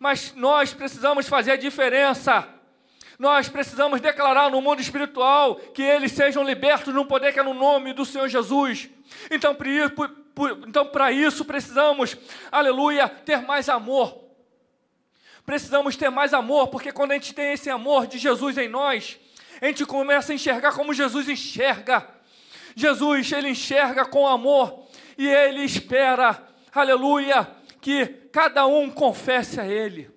mas 0.00 0.34
nós 0.34 0.74
precisamos 0.74 1.28
fazer 1.28 1.52
a 1.52 1.56
diferença. 1.56 2.48
Nós 3.18 3.48
precisamos 3.48 4.00
declarar 4.00 4.50
no 4.50 4.60
mundo 4.60 4.80
espiritual 4.80 5.54
que 5.54 5.82
eles 5.82 6.12
sejam 6.12 6.42
libertos 6.42 6.92
no 6.92 7.06
poder 7.06 7.32
que 7.32 7.38
é 7.38 7.42
no 7.42 7.54
nome 7.54 7.94
do 7.94 8.04
Senhor 8.04 8.28
Jesus. 8.28 8.90
Então, 9.30 9.54
para 9.54 9.70
então, 10.66 11.10
isso 11.12 11.42
precisamos, 11.44 12.14
aleluia, 12.52 13.08
ter 13.08 13.40
mais 13.40 13.70
amor 13.70 14.25
precisamos 15.46 15.96
ter 15.96 16.10
mais 16.10 16.34
amor, 16.34 16.68
porque 16.68 16.90
quando 16.90 17.12
a 17.12 17.14
gente 17.14 17.32
tem 17.32 17.52
esse 17.52 17.70
amor 17.70 18.08
de 18.08 18.18
Jesus 18.18 18.58
em 18.58 18.68
nós, 18.68 19.18
a 19.60 19.66
gente 19.66 19.86
começa 19.86 20.32
a 20.32 20.34
enxergar 20.34 20.72
como 20.72 20.92
Jesus 20.92 21.28
enxerga. 21.28 22.06
Jesus, 22.74 23.32
ele 23.32 23.50
enxerga 23.50 24.04
com 24.04 24.26
amor 24.26 24.86
e 25.16 25.26
ele 25.26 25.62
espera, 25.62 26.46
aleluia, 26.74 27.48
que 27.80 28.06
cada 28.32 28.66
um 28.66 28.90
confesse 28.90 29.58
a 29.60 29.66
ele, 29.66 30.10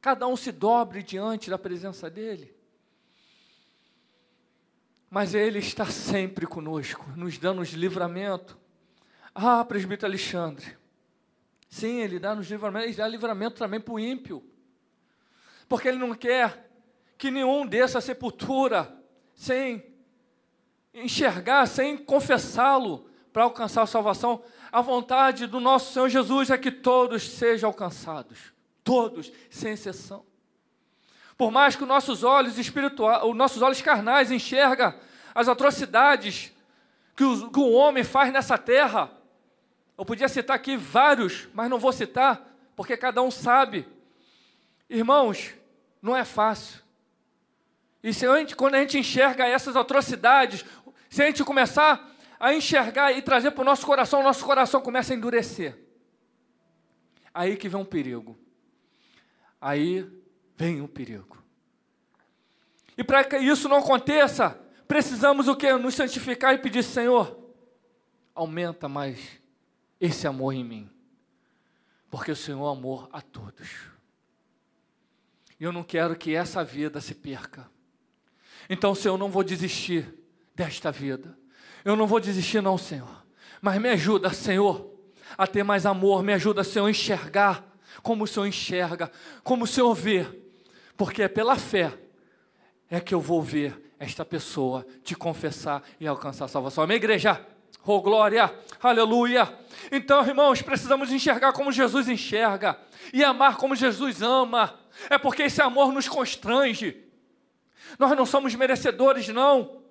cada 0.00 0.26
um 0.26 0.36
se 0.36 0.50
dobre 0.50 1.02
diante 1.02 1.50
da 1.50 1.58
presença 1.58 2.10
dele. 2.10 2.52
Mas 5.08 5.34
ele 5.34 5.60
está 5.60 5.86
sempre 5.86 6.46
conosco, 6.46 7.06
nos 7.14 7.38
dando 7.38 7.62
livramento. 7.62 8.58
Ah, 9.32 9.64
presbítero 9.64 10.08
Alexandre, 10.08 10.76
Sim, 11.76 12.00
ele 12.00 12.18
dá 12.18 12.34
nos 12.34 12.50
livramento, 12.50 12.86
ele 12.86 12.94
dá 12.94 13.06
livramento 13.06 13.58
também 13.58 13.78
para 13.78 13.92
o 13.92 14.00
ímpio. 14.00 14.42
Porque 15.68 15.86
ele 15.86 15.98
não 15.98 16.14
quer 16.14 16.70
que 17.18 17.30
nenhum 17.30 17.66
desça 17.66 17.98
à 17.98 18.00
sepultura 18.00 18.98
sem 19.34 19.84
enxergar, 20.94 21.66
sem 21.66 21.94
confessá-lo 21.98 23.06
para 23.30 23.42
alcançar 23.42 23.82
a 23.82 23.86
salvação. 23.86 24.42
A 24.72 24.80
vontade 24.80 25.46
do 25.46 25.60
nosso 25.60 25.92
Senhor 25.92 26.08
Jesus 26.08 26.48
é 26.48 26.56
que 26.56 26.70
todos 26.70 27.28
sejam 27.28 27.68
alcançados. 27.68 28.54
Todos, 28.82 29.30
sem 29.50 29.72
exceção. 29.72 30.24
Por 31.36 31.50
mais 31.50 31.76
que 31.76 31.82
os 31.82 31.88
nossos 31.88 32.24
olhos 32.24 32.56
espirituais, 32.56 33.22
os 33.22 33.36
nossos 33.36 33.60
olhos 33.60 33.82
carnais 33.82 34.30
enxerga 34.30 34.98
as 35.34 35.46
atrocidades 35.46 36.54
que 37.14 37.24
o, 37.24 37.50
que 37.50 37.60
o 37.60 37.72
homem 37.72 38.02
faz 38.02 38.32
nessa 38.32 38.56
terra, 38.56 39.10
eu 39.96 40.04
podia 40.04 40.28
citar 40.28 40.56
aqui 40.56 40.76
vários, 40.76 41.48
mas 41.54 41.70
não 41.70 41.78
vou 41.78 41.92
citar, 41.92 42.54
porque 42.74 42.96
cada 42.96 43.22
um 43.22 43.30
sabe. 43.30 43.88
Irmãos, 44.90 45.54
não 46.02 46.16
é 46.16 46.24
fácil. 46.24 46.80
E 48.02 48.12
se 48.12 48.26
a 48.26 48.36
gente, 48.38 48.54
quando 48.54 48.74
a 48.74 48.80
gente 48.80 48.98
enxerga 48.98 49.46
essas 49.46 49.74
atrocidades, 49.74 50.64
se 51.08 51.22
a 51.22 51.26
gente 51.26 51.42
começar 51.42 52.14
a 52.38 52.54
enxergar 52.54 53.12
e 53.12 53.22
trazer 53.22 53.52
para 53.52 53.62
o 53.62 53.64
nosso 53.64 53.86
coração, 53.86 54.20
o 54.20 54.22
nosso 54.22 54.44
coração 54.44 54.80
começa 54.80 55.12
a 55.12 55.16
endurecer. 55.16 55.76
Aí 57.32 57.56
que 57.56 57.68
vem 57.68 57.80
um 57.80 57.84
perigo. 57.84 58.38
Aí 59.60 60.06
vem 60.56 60.80
um 60.80 60.86
perigo. 60.86 61.42
E 62.96 63.02
para 63.02 63.24
que 63.24 63.36
isso 63.38 63.68
não 63.68 63.78
aconteça, 63.78 64.60
precisamos 64.86 65.48
o 65.48 65.56
que? 65.56 65.72
Nos 65.74 65.94
santificar 65.94 66.54
e 66.54 66.58
pedir, 66.58 66.82
Senhor, 66.82 67.36
aumenta 68.34 68.88
mais 68.88 69.40
esse 70.00 70.26
amor 70.26 70.52
em 70.52 70.64
mim. 70.64 70.90
Porque 72.10 72.30
o 72.30 72.36
Senhor 72.36 72.66
amou 72.66 73.08
a 73.12 73.20
todos. 73.20 73.68
E 75.58 75.64
eu 75.64 75.72
não 75.72 75.82
quero 75.82 76.16
que 76.16 76.34
essa 76.34 76.62
vida 76.62 77.00
se 77.00 77.14
perca. 77.14 77.68
Então, 78.68 78.94
Senhor, 78.94 79.14
eu 79.14 79.18
não 79.18 79.30
vou 79.30 79.42
desistir 79.42 80.14
desta 80.54 80.90
vida. 80.90 81.36
Eu 81.84 81.96
não 81.96 82.06
vou 82.06 82.20
desistir, 82.20 82.60
não, 82.60 82.76
Senhor. 82.76 83.24
Mas 83.60 83.80
me 83.80 83.88
ajuda, 83.88 84.32
Senhor, 84.32 84.92
a 85.36 85.46
ter 85.46 85.62
mais 85.62 85.86
amor. 85.86 86.22
Me 86.22 86.32
ajuda, 86.32 86.64
Senhor, 86.64 86.86
a 86.86 86.90
enxergar 86.90 87.76
como 88.02 88.24
o 88.24 88.26
Senhor 88.26 88.46
enxerga, 88.46 89.10
como 89.42 89.64
o 89.64 89.66
Senhor 89.66 89.94
vê. 89.94 90.26
Porque 90.96 91.22
é 91.22 91.28
pela 91.28 91.56
fé 91.56 91.96
é 92.88 93.00
que 93.00 93.14
eu 93.14 93.20
vou 93.20 93.42
ver 93.42 93.94
esta 93.98 94.24
pessoa 94.24 94.86
te 95.02 95.14
confessar 95.14 95.82
e 95.98 96.06
alcançar 96.06 96.44
a 96.44 96.48
salvação. 96.48 96.84
Amém, 96.84 96.96
igreja? 96.96 97.44
Oh, 97.88 98.02
glória! 98.02 98.52
Aleluia! 98.82 99.48
Então, 99.92 100.26
irmãos, 100.26 100.60
precisamos 100.60 101.12
enxergar 101.12 101.52
como 101.52 101.70
Jesus 101.70 102.08
enxerga 102.08 102.76
e 103.12 103.22
amar 103.22 103.56
como 103.56 103.76
Jesus 103.76 104.20
ama. 104.22 104.76
É 105.08 105.16
porque 105.16 105.44
esse 105.44 105.62
amor 105.62 105.92
nos 105.92 106.08
constrange. 106.08 107.00
Nós 107.96 108.10
não 108.16 108.26
somos 108.26 108.56
merecedores, 108.56 109.28
não. 109.28 109.82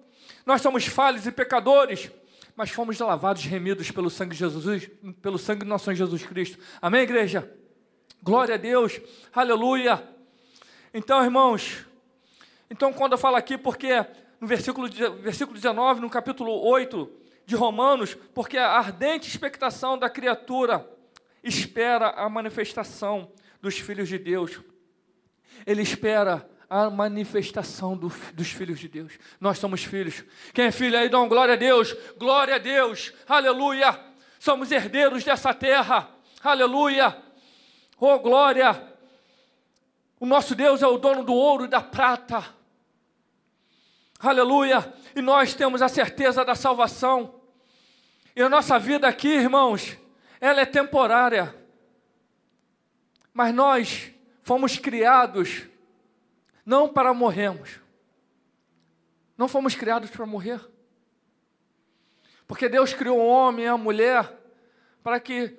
Nós 0.46 0.62
somos 0.62 0.86
falhos 0.86 1.26
e 1.26 1.32
pecadores, 1.32 2.12
mas 2.54 2.70
fomos 2.70 3.00
lavados, 3.00 3.46
remidos 3.46 3.90
pelo 3.92 4.10
sangue 4.10 4.34
de 4.34 4.40
Jesus, 4.40 4.90
pelo 5.22 5.38
sangue 5.38 5.64
do 5.64 5.70
nosso 5.70 5.86
Senhor 5.86 5.96
Jesus 5.96 6.24
Cristo. 6.24 6.60
Amém, 6.82 7.04
igreja? 7.04 7.50
Glória 8.22 8.56
a 8.56 8.58
Deus. 8.58 9.00
Aleluia. 9.34 10.06
Então, 10.94 11.24
irmãos, 11.24 11.86
então 12.70 12.92
quando 12.92 13.14
eu 13.14 13.18
falo 13.18 13.38
aqui, 13.38 13.58
porque 13.58 14.06
no 14.42 14.48
versículo, 14.48 14.90
versículo 15.22 15.56
19, 15.56 16.02
no 16.02 16.10
capítulo 16.10 16.52
8 16.52 17.24
de 17.46 17.56
Romanos, 17.56 18.16
porque 18.34 18.58
a 18.58 18.72
ardente 18.72 19.28
expectação 19.28 19.98
da 19.98 20.10
criatura 20.10 20.90
espera 21.44 22.10
a 22.10 22.28
manifestação 22.28 23.32
dos 23.62 23.78
filhos 23.78 24.10
de 24.10 24.18
Deus. 24.18 24.60
Ele 25.66 25.82
espera 25.82 26.48
a 26.70 26.90
manifestação 26.90 27.96
do, 27.96 28.12
dos 28.34 28.50
filhos 28.50 28.80
de 28.80 28.88
Deus. 28.88 29.14
Nós 29.40 29.60
somos 29.60 29.84
filhos. 29.84 30.24
Quem 30.54 30.66
é 30.66 30.72
filho 30.72 30.98
aí, 30.98 31.08
dá 31.08 31.24
glória 31.26 31.54
a 31.54 31.58
Deus. 31.58 31.96
Glória 32.18 32.56
a 32.56 32.58
Deus. 32.58 33.14
Aleluia. 33.28 34.00
Somos 34.40 34.72
herdeiros 34.72 35.24
dessa 35.24 35.54
terra. 35.54 36.10
Aleluia. 36.44 37.16
Oh, 38.00 38.20
glória. 38.20 38.96
O 40.20 40.26
nosso 40.26 40.56
Deus 40.56 40.82
é 40.82 40.88
o 40.88 40.98
dono 40.98 41.24
do 41.24 41.34
ouro 41.34 41.66
e 41.66 41.68
da 41.68 41.82
prata. 41.82 42.44
Aleluia. 44.20 44.94
E 45.16 45.22
nós 45.22 45.54
temos 45.54 45.82
a 45.82 45.88
certeza 45.88 46.44
da 46.44 46.56
salvação. 46.56 47.42
E 48.36 48.42
a 48.42 48.50
nossa 48.50 48.78
vida 48.78 49.08
aqui, 49.08 49.30
irmãos, 49.30 49.98
ela 50.40 50.62
é 50.62 50.66
temporária. 50.66 51.56
Mas 53.34 53.54
nós 53.54 54.12
fomos 54.42 54.78
criados 54.78 55.64
não 56.66 56.90
para 56.90 57.14
morrermos. 57.14 57.80
Não 59.38 59.48
fomos 59.48 59.76
criados 59.76 60.10
para 60.10 60.26
morrer. 60.26 60.60
Porque 62.48 62.70
Deus 62.70 62.94
criou 62.94 63.20
o 63.20 63.28
homem 63.28 63.66
e 63.66 63.68
a 63.68 63.78
mulher 63.78 64.32
para 65.04 65.20
que 65.20 65.58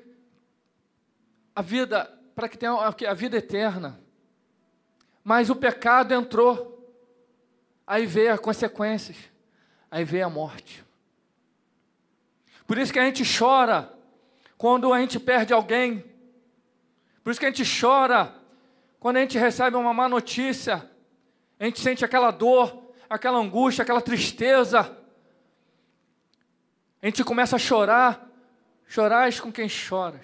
a 1.54 1.62
vida, 1.62 2.04
para 2.34 2.48
que 2.48 2.58
tenha 2.58 2.72
a 2.72 3.14
vida 3.14 3.36
eterna. 3.36 4.00
Mas 5.24 5.50
o 5.50 5.56
pecado 5.56 6.12
entrou. 6.14 6.75
Aí 7.86 8.06
veio 8.06 8.32
as 8.32 8.40
consequências. 8.40 9.16
Aí 9.90 10.04
veio 10.04 10.26
a 10.26 10.30
morte. 10.30 10.84
Por 12.66 12.78
isso 12.78 12.92
que 12.92 12.98
a 12.98 13.04
gente 13.04 13.22
chora 13.38 13.92
quando 14.58 14.92
a 14.92 15.00
gente 15.00 15.20
perde 15.20 15.52
alguém. 15.52 16.04
Por 17.22 17.30
isso 17.30 17.38
que 17.38 17.46
a 17.46 17.50
gente 17.50 17.64
chora 17.80 18.34
quando 18.98 19.18
a 19.18 19.20
gente 19.20 19.38
recebe 19.38 19.76
uma 19.76 19.94
má 19.94 20.08
notícia, 20.08 20.90
a 21.60 21.64
gente 21.64 21.80
sente 21.80 22.04
aquela 22.04 22.30
dor, 22.30 22.92
aquela 23.08 23.38
angústia, 23.38 23.82
aquela 23.82 24.00
tristeza. 24.00 24.98
A 27.00 27.06
gente 27.06 27.22
começa 27.22 27.56
a 27.56 27.58
chorar. 27.58 28.26
Chorais 28.88 29.40
com 29.40 29.50
quem 29.50 29.68
chora, 29.68 30.20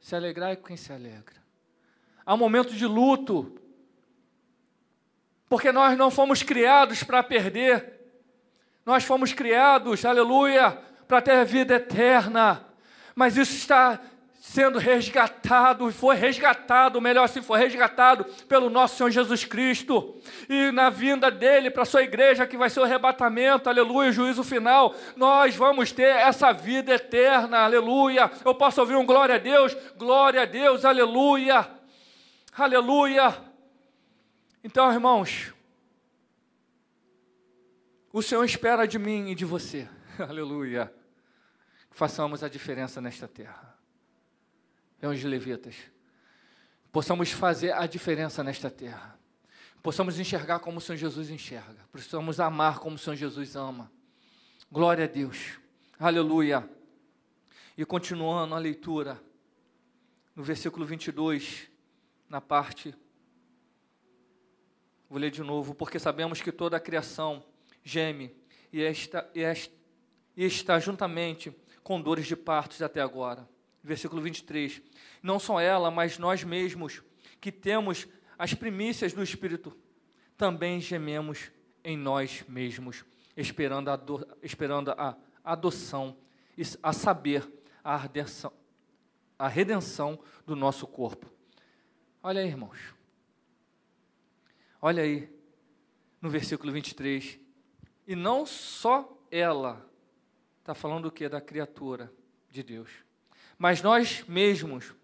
se 0.00 0.14
alegrai 0.14 0.54
com 0.54 0.66
quem 0.66 0.76
se 0.76 0.92
alegra. 0.92 1.36
Há 2.26 2.34
um 2.34 2.36
momento 2.36 2.74
de 2.74 2.84
luto, 2.84 3.58
porque 5.50 5.72
nós 5.72 5.98
não 5.98 6.12
fomos 6.12 6.44
criados 6.44 7.02
para 7.02 7.24
perder, 7.24 7.98
nós 8.86 9.02
fomos 9.02 9.32
criados, 9.32 10.04
aleluia, 10.04 10.78
para 11.08 11.20
ter 11.20 11.44
vida 11.44 11.74
eterna. 11.74 12.64
Mas 13.16 13.36
isso 13.36 13.56
está 13.56 13.98
sendo 14.40 14.78
resgatado, 14.78 15.90
foi 15.90 16.14
resgatado, 16.14 17.00
melhor 17.00 17.24
assim, 17.24 17.42
foi 17.42 17.58
resgatado 17.58 18.24
pelo 18.48 18.70
nosso 18.70 18.96
Senhor 18.96 19.10
Jesus 19.10 19.44
Cristo. 19.44 20.20
E 20.48 20.70
na 20.70 20.88
vinda 20.88 21.32
dele 21.32 21.68
para 21.68 21.82
a 21.82 21.86
sua 21.86 22.02
igreja, 22.02 22.46
que 22.46 22.56
vai 22.56 22.70
ser 22.70 22.78
o 22.78 22.84
arrebatamento, 22.84 23.68
aleluia, 23.68 24.10
o 24.10 24.12
juízo 24.12 24.44
final, 24.44 24.94
nós 25.16 25.56
vamos 25.56 25.90
ter 25.90 26.14
essa 26.14 26.52
vida 26.52 26.94
eterna, 26.94 27.58
aleluia. 27.58 28.30
Eu 28.44 28.54
posso 28.54 28.80
ouvir 28.80 28.94
um 28.94 29.04
glória 29.04 29.34
a 29.34 29.38
Deus, 29.38 29.76
glória 29.96 30.42
a 30.42 30.46
Deus, 30.46 30.84
aleluia, 30.84 31.68
aleluia. 32.56 33.49
Então, 34.62 34.92
irmãos, 34.92 35.54
o 38.12 38.20
Senhor 38.20 38.44
espera 38.44 38.86
de 38.86 38.98
mim 38.98 39.30
e 39.30 39.34
de 39.34 39.46
você, 39.46 39.88
aleluia, 40.20 40.92
façamos 41.90 42.42
a 42.42 42.48
diferença 42.48 43.00
nesta 43.00 43.26
terra. 43.26 43.78
É 45.00 45.08
os 45.08 45.22
levitas, 45.24 45.76
possamos 46.92 47.30
fazer 47.32 47.72
a 47.72 47.86
diferença 47.86 48.44
nesta 48.44 48.70
terra, 48.70 49.18
possamos 49.82 50.18
enxergar 50.18 50.58
como 50.58 50.76
o 50.76 50.80
Senhor 50.80 50.98
Jesus 50.98 51.30
enxerga, 51.30 51.88
possamos 51.90 52.38
amar 52.38 52.80
como 52.80 52.96
o 52.96 52.98
Senhor 52.98 53.16
Jesus 53.16 53.56
ama. 53.56 53.90
Glória 54.70 55.04
a 55.06 55.08
Deus, 55.08 55.58
aleluia. 55.98 56.68
E 57.78 57.84
continuando 57.86 58.54
a 58.54 58.58
leitura, 58.58 59.18
no 60.36 60.42
versículo 60.42 60.84
22, 60.84 61.70
na 62.28 62.42
parte, 62.42 62.94
vou 65.10 65.18
ler 65.18 65.30
de 65.30 65.42
novo, 65.42 65.74
porque 65.74 65.98
sabemos 65.98 66.40
que 66.40 66.50
toda 66.50 66.78
a 66.78 66.80
criação 66.80 67.44
geme 67.84 68.34
e 68.72 68.80
está, 68.80 69.28
e 69.34 69.40
está, 69.40 69.74
e 70.34 70.44
está 70.46 70.78
juntamente 70.78 71.52
com 71.82 72.00
dores 72.00 72.26
de 72.26 72.36
partos 72.36 72.80
até 72.80 73.02
agora 73.02 73.46
versículo 73.82 74.20
23. 74.22 74.82
Não 75.22 75.38
só 75.38 75.60
ela, 75.60 75.90
mas 75.90 76.18
nós 76.18 76.44
mesmos, 76.44 77.02
que 77.40 77.50
temos 77.50 78.06
as 78.38 78.54
primícias 78.54 79.12
do 79.12 79.22
Espírito, 79.22 79.76
também 80.36 80.80
gememos 80.80 81.50
em 81.84 81.96
nós 81.96 82.44
mesmos, 82.48 83.04
esperando 83.36 83.90
a, 83.90 83.96
do, 83.96 84.26
esperando 84.42 84.90
a 84.92 85.16
adoção, 85.44 86.16
a 86.82 86.92
saber, 86.92 87.50
a, 87.82 87.96
redenção, 87.96 88.52
a 89.38 89.48
redenção 89.48 90.18
do 90.46 90.54
nosso 90.54 90.86
corpo. 90.86 91.30
Olha 92.22 92.40
aí, 92.40 92.48
irmãos. 92.48 92.99
Olha 94.80 95.02
aí, 95.02 95.28
no 96.20 96.30
versículo 96.30 96.72
23. 96.72 97.38
E 98.06 98.16
não 98.16 98.46
só 98.46 99.16
ela, 99.30 99.88
está 100.60 100.74
falando 100.74 101.06
o 101.06 101.10
que? 101.10 101.28
Da 101.28 101.40
criatura 101.40 102.12
de 102.50 102.62
Deus 102.62 102.90
mas 103.60 103.82
nós 103.82 104.24
mesmos, 104.26 104.94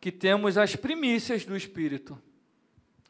que 0.00 0.10
temos 0.10 0.58
as 0.58 0.74
primícias 0.74 1.44
do 1.44 1.56
Espírito, 1.56 2.20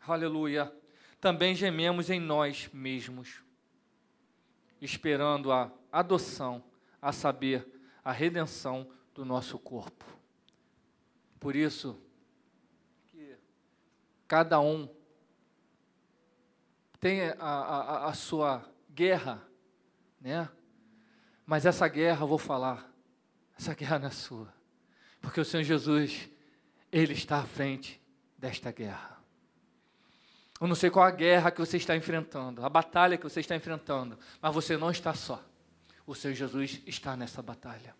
aleluia, 0.06 0.70
também 1.18 1.54
gememos 1.54 2.10
em 2.10 2.20
nós 2.20 2.68
mesmos, 2.70 3.42
esperando 4.78 5.50
a 5.50 5.72
adoção, 5.90 6.62
a 7.00 7.12
saber, 7.12 7.66
a 8.04 8.12
redenção 8.12 8.92
do 9.14 9.24
nosso 9.24 9.58
corpo. 9.58 10.04
Por 11.38 11.56
isso, 11.56 11.98
que 13.06 13.38
cada 14.28 14.60
um 14.60 14.86
tem 17.01 17.22
a, 17.22 17.34
a, 17.38 18.09
a 18.09 18.12
sua 18.12 18.62
guerra, 18.90 19.42
né? 20.20 20.48
Mas 21.46 21.66
essa 21.66 21.88
guerra, 21.88 22.22
eu 22.22 22.28
vou 22.28 22.38
falar, 22.38 22.88
essa 23.59 23.74
guerra 23.74 23.98
não 23.98 24.09
é 24.09 24.11
sua. 24.11 24.53
Porque 25.20 25.40
o 25.40 25.44
Senhor 25.44 25.64
Jesus, 25.64 26.28
Ele 26.92 27.14
está 27.14 27.38
à 27.38 27.44
frente 27.44 28.01
desta 28.38 28.70
guerra. 28.70 29.18
Eu 30.61 30.68
não 30.68 30.74
sei 30.74 30.90
qual 30.90 31.07
a 31.07 31.11
guerra 31.11 31.51
que 31.51 31.59
você 31.59 31.78
está 31.78 31.96
enfrentando, 31.96 32.64
a 32.64 32.68
batalha 32.68 33.16
que 33.16 33.24
você 33.24 33.40
está 33.40 33.57
enfrentando, 33.57 34.18
mas 34.40 34.55
você 34.55 34.76
não 34.76 34.90
está 34.90 35.14
só. 35.14 35.42
O 36.07 36.14
Senhor 36.14 36.34
Jesus 36.34 36.82
está 36.86 37.16
nessa 37.16 37.42
batalha. 37.42 37.94